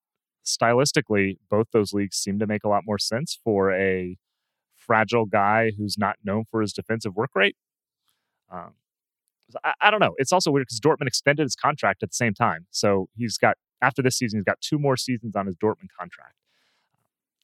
[0.45, 4.17] stylistically, both those leagues seem to make a lot more sense for a
[4.87, 7.55] fragile guy who's not known for his defensive work rate.
[8.51, 8.73] Um,
[9.63, 10.15] I, I don't know.
[10.17, 13.57] It's also weird because Dortmund extended his contract at the same time, so he's got
[13.81, 16.33] after this season, he's got two more seasons on his Dortmund contract.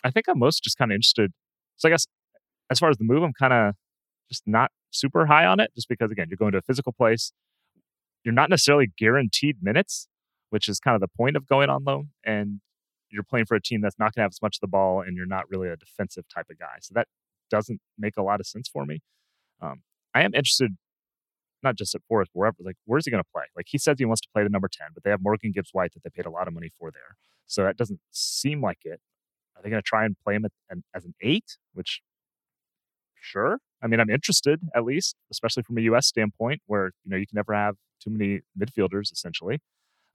[0.04, 1.32] I think I'm most just kind of interested.
[1.78, 2.08] So I guess
[2.70, 3.76] as far as the move, I'm kind of
[4.30, 7.32] just not super high on it, just because again, you're going to a physical place.
[8.24, 10.08] You're not necessarily guaranteed minutes,
[10.50, 12.62] which is kind of the point of going on loan, and
[13.10, 15.02] you're playing for a team that's not going to have as much of the ball,
[15.02, 16.78] and you're not really a defensive type of guy.
[16.82, 17.08] So that
[17.54, 19.00] doesn't make a lot of sense for me.
[19.62, 19.84] Um,
[20.16, 20.72] I am interested,
[21.62, 22.58] not just at Forest, wherever.
[22.60, 23.44] Like, where's he going to play?
[23.56, 25.70] Like, he says he wants to play the number ten, but they have Morgan Gibbs
[25.72, 28.80] White that they paid a lot of money for there, so that doesn't seem like
[28.84, 29.00] it.
[29.56, 31.58] Are they going to try and play him at, an, as an eight?
[31.74, 32.02] Which,
[33.16, 33.60] sure.
[33.84, 36.08] I mean, I'm interested at least, especially from a U.S.
[36.08, 39.60] standpoint, where you know you can never have too many midfielders essentially.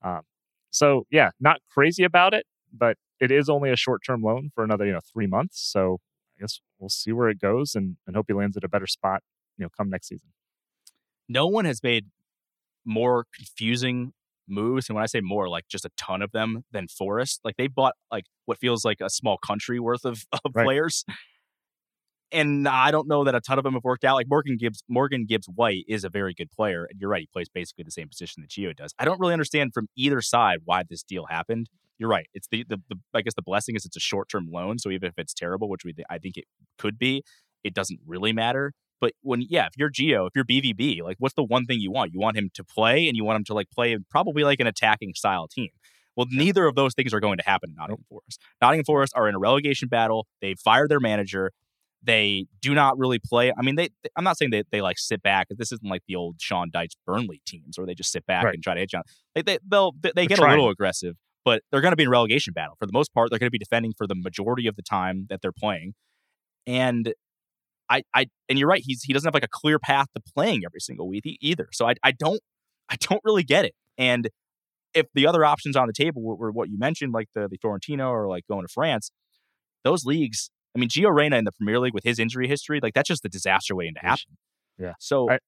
[0.03, 0.22] Um,
[0.70, 4.64] so yeah, not crazy about it, but it is only a short term loan for
[4.64, 5.61] another, you know, three months.
[5.72, 5.99] So
[6.39, 8.86] I guess we'll see where it goes and, and hope he lands at a better
[8.86, 9.22] spot,
[9.57, 10.28] you know, come next season.
[11.28, 12.07] no one has made
[12.84, 14.12] more confusing
[14.49, 17.41] moves, and when I say more, like just a ton of them than Forest.
[17.45, 20.64] Like they bought like what feels like a small country worth of, of Right.
[20.64, 21.05] players.
[22.30, 24.14] And I don't know that a ton of them have worked out.
[24.14, 27.22] Like Morgan Gibbs, Morgan Gibbs White is a very good player, and you're right.
[27.22, 28.93] He plays basically the same position that Gio does.
[28.99, 31.68] I don't really understand from either side why this deal happened.
[31.99, 32.27] You're right.
[32.35, 34.91] It's the, the, the I guess the blessing is it's a short term loan, so
[34.91, 36.45] even if it's terrible, which we th- I think it
[36.79, 37.23] could be,
[37.65, 38.73] it doesn't really matter.
[39.01, 41.91] But when yeah, if you're Gio, if you're BVB, like what's the one thing you
[41.91, 42.13] want?
[42.13, 44.67] You want him to play, and you want him to like play probably like an
[44.67, 45.71] attacking style team.
[46.17, 48.41] Well, neither of those things are going to happen in Nottingham Forest.
[48.61, 50.27] Nottingham Forest are in a relegation battle.
[50.41, 51.53] They've fired their manager.
[52.03, 53.53] They do not really play.
[53.57, 53.89] I mean, they.
[54.17, 55.47] I'm not saying they, they like sit back.
[55.51, 58.55] This isn't like the old Sean Dyche Burnley teams where they just sit back Right.
[58.55, 58.99] and try to hit you.
[58.99, 59.05] on-
[59.37, 61.17] They they they'll, they, they get a little aggressive,
[61.49, 63.31] but they're going to be in relegation battle for the most part.
[63.31, 65.95] They're going to be defending for the majority of the time that they're playing,
[66.67, 67.15] and
[67.89, 68.83] I I and you're right.
[68.85, 71.69] He's he doesn't have like a clear path to playing every single week either.
[71.73, 72.41] So I I don't
[72.91, 73.75] I don't really get it.
[73.97, 74.29] And
[74.93, 77.57] if the other options on the table were, were what you mentioned, like the the
[77.57, 79.11] Fiorentino or like going to France,
[79.85, 80.51] those leagues.
[80.77, 83.23] I mean, Gio Reyna in the Premier League with his injury history, like that's just
[83.23, 84.37] the disaster waiting to happen.
[84.79, 84.93] Yeah.
[85.01, 85.39] So I-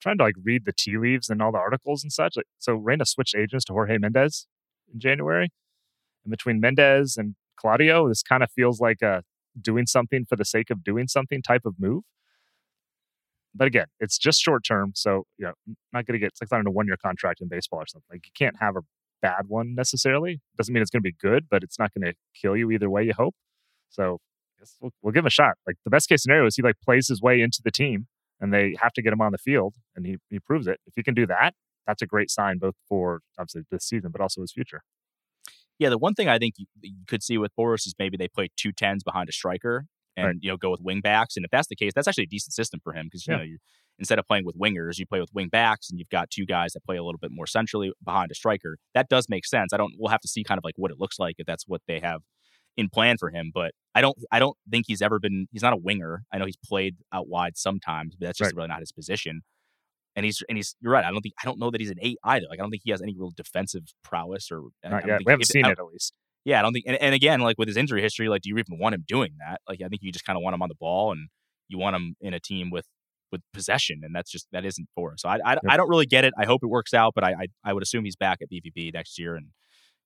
[0.00, 2.36] trying to like read the tea leaves and all the articles and such.
[2.36, 4.46] Like, so Reyna switched agents to Jorge Mendes
[4.92, 5.50] in January.
[6.24, 9.22] And between Mendes and Claudio, this kind of feels like a
[9.60, 12.04] doing something for the sake of doing something type of move.
[13.54, 14.92] But again, it's just short term.
[14.94, 15.52] So, you know,
[15.92, 18.06] not going to get, like signing a one year contract in baseball or something.
[18.10, 18.82] Like you can't have a
[19.20, 20.40] bad one necessarily.
[20.56, 22.88] Doesn't mean it's going to be good, but it's not going to kill you either
[22.88, 23.34] way, you hope.
[23.88, 24.18] So,
[24.80, 25.54] we'll, we'll give him a shot.
[25.66, 28.06] Like the best case scenario is he like plays his way into the team
[28.40, 30.78] and they have to get him on the field and he, he proves it.
[30.86, 31.54] If he can do that,
[31.86, 34.82] that's a great sign both for obviously this season, but also his future.
[35.78, 38.28] Yeah, the one thing I think you, you could see with Forest is maybe they
[38.28, 40.36] play two tens behind a striker and Right.
[40.40, 41.36] you know go with wing backs.
[41.36, 43.38] And if that's the case, that's actually a decent system for him because you Yeah.
[43.38, 43.58] know you
[43.98, 46.72] instead of playing with wingers, you play with wing backs, and you've got two guys
[46.72, 48.78] that play a little bit more centrally behind a striker.
[48.94, 49.72] That does make sense.
[49.72, 49.94] I don't.
[49.98, 52.00] We'll have to see kind of like what it looks like if that's what they
[52.00, 52.20] have
[52.76, 53.50] in plan for him.
[53.54, 54.16] But I don't.
[54.30, 55.46] I don't think he's ever been.
[55.52, 56.24] He's not a winger.
[56.32, 58.56] I know he's played out wide sometimes, but that's just Right.
[58.56, 59.42] really not his position.
[60.20, 60.76] And he's and he's.
[60.82, 61.02] You're right.
[61.02, 61.34] I don't think.
[61.42, 62.44] I don't know that he's an eight either.
[62.50, 64.60] Like I don't think he has any real defensive prowess or.
[64.84, 65.20] I Not yet.
[65.24, 66.12] We haven't seen it at least.
[66.44, 68.58] yeah, I don't think, and, and again, like with his injury history, like, do you
[68.58, 69.62] even want him doing that?
[69.66, 71.28] Like, I think you just kind of want him on the ball, and
[71.68, 72.86] you want him in a team with
[73.32, 75.22] with possession, and that's just that isn't Forest.
[75.22, 76.34] So I, I, I don't really get it.
[76.38, 78.92] I hope it works out, but I, I I would assume he's back at BVB
[78.92, 79.46] next year, and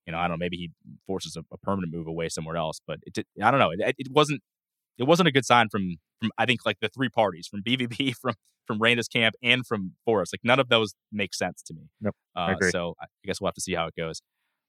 [0.05, 0.71] you know, I don't know, maybe he
[1.07, 2.79] forces a, a permanent move away somewhere else.
[2.85, 3.71] But it, did, I don't know.
[3.71, 4.41] It, it wasn't
[4.97, 8.15] it wasn't a good sign from from I think like the three parties from BVB,
[8.21, 8.35] from
[8.67, 10.33] from Reyna's camp, and from Forest.
[10.33, 11.89] Like none of those make sense to me.
[12.01, 12.71] Nope, Uh, I agree.
[12.71, 14.21] So I guess we'll have to see how it goes.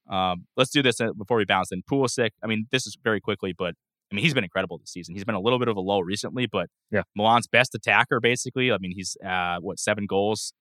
[0.09, 1.81] Um, let's do this uh, before we bounce in.
[1.83, 2.29] Pulisic.
[2.43, 3.73] I mean, this is very quickly, but
[4.11, 5.15] I mean, he's been incredible this season.
[5.15, 7.01] He's been a little bit of a low recently, but Yeah.
[7.15, 8.71] Milan's best attacker, basically.
[8.71, 10.53] I mean, he's uh, what seven goals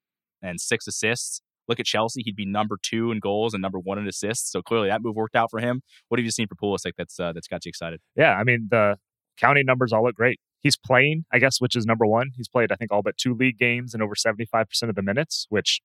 [0.43, 1.41] and six assists.
[1.69, 4.51] Look at Chelsea; he'd be number two in goals and number one in assists.
[4.51, 5.83] So clearly, that move worked out for him.
[6.09, 8.01] What have you seen for Pulisic that's uh, that's got you excited?
[8.17, 8.97] Yeah, I mean the
[9.39, 10.41] county numbers all look great.
[10.61, 12.31] He's playing, I guess, which is number one.
[12.37, 14.97] He's played, I think, all but two league games and over seventy five percent of
[14.97, 15.81] the minutes, which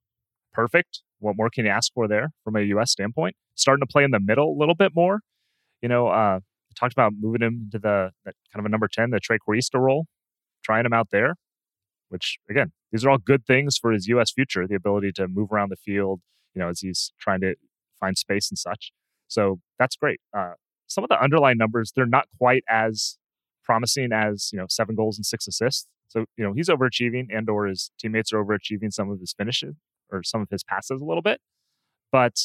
[0.53, 1.01] perfect.
[1.19, 2.91] What more can you ask for there from a U.S.
[2.91, 3.35] standpoint?
[3.55, 5.19] Starting to play in the middle a little bit more.
[5.81, 6.39] You know, uh,
[6.75, 10.05] talked about moving him to the that kind of a number 10, the trequartista role,
[10.63, 11.35] trying him out there,
[12.09, 14.31] which again, these are all good things for his U.S.
[14.31, 16.21] future, the ability to move around the field,
[16.53, 17.55] you know, as he's trying to
[17.99, 18.91] find space and such.
[19.27, 20.19] So that's great.
[20.35, 20.53] Uh,
[20.87, 23.17] some of the underlying numbers, they're not quite as
[23.71, 25.87] promising as, you know, seven goals and six assists.
[26.09, 29.75] So, you know, he's overachieving and or his teammates are overachieving some of his finishes
[30.11, 31.39] or some of his passes a little bit.
[32.11, 32.35] But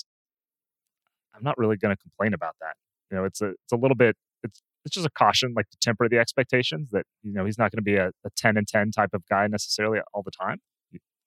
[1.35, 2.75] I'm not really going to complain about that.
[3.11, 4.15] You know, it's a it's a little bit
[4.45, 7.73] it's it's just a caution, like to temper the expectations that you know he's not
[7.73, 10.59] going to be a, a ten and ten type of guy necessarily all the time,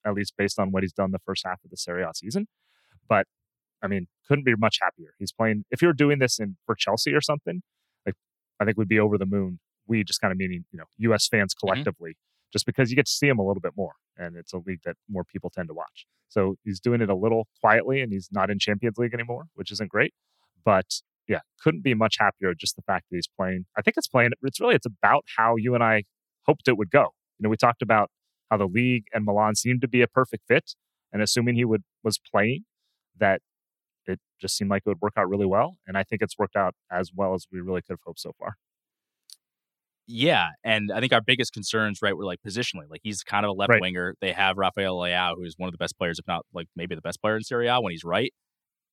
[0.06, 2.48] at least based on what he's done the first half of the Serie A season.
[3.10, 3.26] But
[3.84, 5.14] I mean, couldn't be much happier.
[5.20, 5.66] He's playing.
[5.72, 7.62] If you're doing this in for Chelsea or something,
[8.06, 8.16] like
[8.62, 9.60] I think we'd be over the moon.
[9.90, 11.28] We just kind of meaning you know U.S.
[11.28, 11.68] fans mm-hmm.
[11.68, 12.54] collectively, mm-hmm.
[12.54, 14.82] just because you get to see him a little bit more, and it's a league
[14.86, 16.06] that more people tend to watch.
[16.30, 19.72] So he's doing it a little quietly, and he's not in Champions League anymore, which
[19.72, 20.14] isn't great.
[20.64, 20.86] But
[21.28, 23.66] yeah, couldn't be much happier just the fact that he's playing.
[23.78, 24.32] I think it's playing.
[24.44, 26.04] It's really it's about how you and I
[26.46, 27.10] hoped it would go.
[27.38, 28.10] You know, we talked about
[28.50, 30.76] how the league and Milan seemed to be a perfect fit,
[31.12, 32.66] and assuming he would was playing,
[33.18, 33.42] that
[34.08, 35.78] it just seemed like it would work out really well.
[35.88, 38.34] And I think it's worked out as well as we really could have hoped so
[38.38, 38.56] far.
[40.12, 42.90] Yeah, and I think our biggest concerns, right, were like positionally.
[42.90, 43.82] Like he's kind of a left right.
[43.82, 44.16] winger.
[44.22, 47.02] They have Rafael Leao, who's one of the best players, if not like maybe the
[47.02, 48.34] best player in Serie A when he's right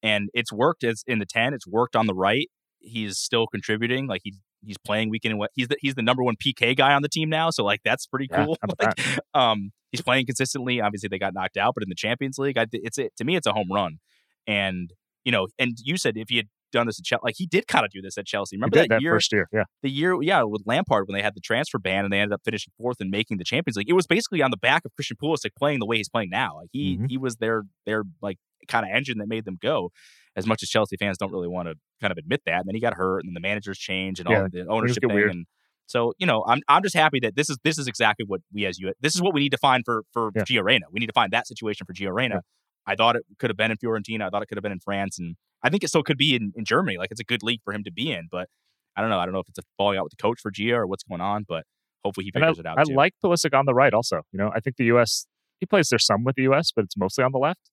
[0.03, 2.49] and it's worked as in the 10 it's worked on the right
[2.79, 6.23] he's still contributing like he he's playing weekend and what he's the he's the number
[6.23, 9.71] one PK guy on the team now so like that's pretty cool yeah, like, um
[9.91, 12.99] he's playing consistently obviously they got knocked out but in the Champions League I, it's
[12.99, 13.99] it, to me it's a home run
[14.47, 14.93] and
[15.25, 16.47] you know and you said if he had
[16.77, 17.23] done this at Chelsea.
[17.23, 18.57] Like he did kind of do this at Chelsea.
[18.57, 19.15] Remember that, that, year?
[19.15, 19.65] First year, yeah.
[19.83, 22.43] The year, yeah, with Lampard when they had the transfer ban and they ended up
[22.45, 23.89] finishing fourth and making the Champions League.
[23.89, 26.57] It was basically on the back of Christian Pulisic playing the way he's playing now.
[26.57, 27.07] Like he mm-hmm.
[27.07, 29.91] he was their their like kind of engine that made them go.
[30.37, 32.75] As much as Chelsea fans don't really want to kind of admit that, and then
[32.75, 35.31] he got hurt, and then the managers changed, and yeah, all the ownership thing, weird.
[35.31, 35.47] and
[35.87, 38.67] so you know, I'm I'm just happy that this is this is exactly what we
[38.67, 40.43] as you this is what we need to find for for yeah.
[40.43, 40.87] Gio Reyna.
[40.93, 42.37] We need to find that situation for Gio Reyna.
[42.37, 42.41] Yeah.
[42.87, 44.27] I thought it could have been in Fiorentina.
[44.27, 46.35] I thought it could have been in France, and I think it still could be
[46.35, 46.99] in, in Germany.
[46.99, 48.49] Like it's a good league for him to be in, but
[48.97, 49.19] I don't know.
[49.19, 51.03] I don't know if it's a falling out with the coach for Gio or what's
[51.03, 51.65] going on, but
[52.05, 52.79] hopefully he figures I, it out.
[52.79, 52.95] I too.
[52.95, 54.23] like Pulisic on the right also.
[54.33, 55.27] You know, I think the U.S.
[55.59, 57.71] he plays there some with the U.S., but it's mostly on the left.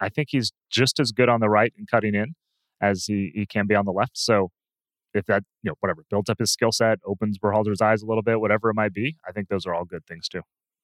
[0.00, 2.34] I think he's just as good on the right and cutting in
[2.80, 4.12] as he, he can be on the left.
[4.16, 4.50] So
[5.12, 8.22] if that, you know, whatever, builds up his skill set, opens Berhalter's eyes a little
[8.22, 10.42] bit, whatever it might be, I think those are all good things too.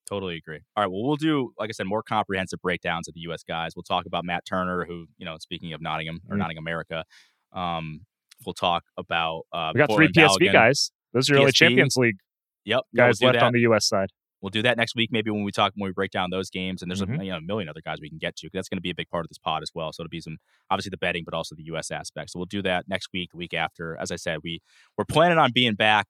[0.09, 0.61] Totally agree.
[0.76, 0.90] All right.
[0.90, 3.42] Well, we'll do, like I said, more comprehensive breakdowns of the U.S.
[3.42, 3.72] guys.
[3.74, 6.38] We'll talk about Matt Turner, who, you know, speaking of Nottingham or mm-hmm.
[6.38, 7.04] Nottingham America,
[7.52, 8.02] um,
[8.44, 9.42] we'll talk about.
[9.52, 10.52] Uh, we got Portland three PSV Balogun.
[10.52, 10.92] guys.
[11.12, 11.38] Those are PSV.
[11.38, 12.18] really Champions League.
[12.66, 12.82] Yep.
[12.96, 13.88] Guys we'll left on the U.S.
[13.88, 14.11] side.
[14.42, 16.82] We'll do that next week, maybe when we talk when we break down those games.
[16.82, 17.20] And there's mm-hmm.
[17.20, 18.50] a, you know, a million other guys we can get to.
[18.52, 19.92] That's going to be a big part of this pod as well.
[19.92, 20.36] So it'll be some
[20.70, 21.90] obviously the betting, but also the U.S.
[21.90, 22.30] aspect.
[22.30, 23.96] So we'll do that next week, the week after.
[23.98, 24.61] As I said, we
[24.96, 26.07] we're planning on being back,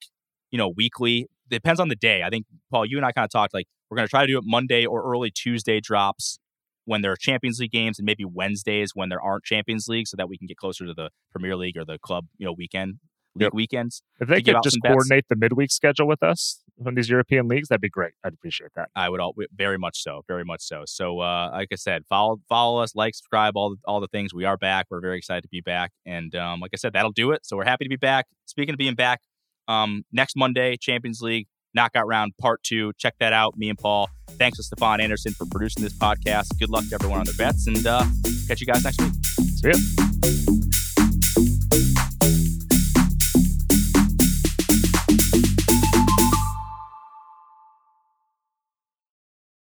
[0.50, 1.28] you know, weekly.
[1.48, 2.22] Depends on the day.
[2.22, 4.26] I think Paul, you and I kind of talked like we're going to try to
[4.26, 6.38] do it Monday or early Tuesday drops
[6.84, 10.16] when there are Champions League games, and maybe Wednesdays when there aren't Champions League, so
[10.16, 13.00] that we can get closer to the Premier League or the club, you know, weekend
[13.36, 13.54] league yep.
[13.54, 14.02] weekends.
[14.20, 15.28] If they could just coordinate bets.
[15.28, 18.12] the midweek schedule with us from these European leagues, that'd be great.
[18.24, 18.88] I'd appreciate that.
[18.96, 20.84] I would all very much so, very much so.
[20.86, 24.34] So, uh, like I said, follow follow us, like, subscribe, all the, all the things.
[24.34, 24.86] We are back.
[24.90, 27.44] We're very excited to be back, and um, like I said, that'll do it.
[27.44, 28.26] So we're happy to be back.
[28.46, 29.20] Speaking of being back,
[29.68, 32.92] um, next Monday, Champions League knockout round part two.
[32.98, 33.56] Check that out.
[33.56, 34.08] Me and Paul.
[34.30, 36.58] Thanks to Stefan Anderson for producing this podcast.
[36.58, 38.04] Good luck to everyone on their bets, and uh,
[38.48, 39.12] catch you guys next week.
[39.24, 40.65] See ya.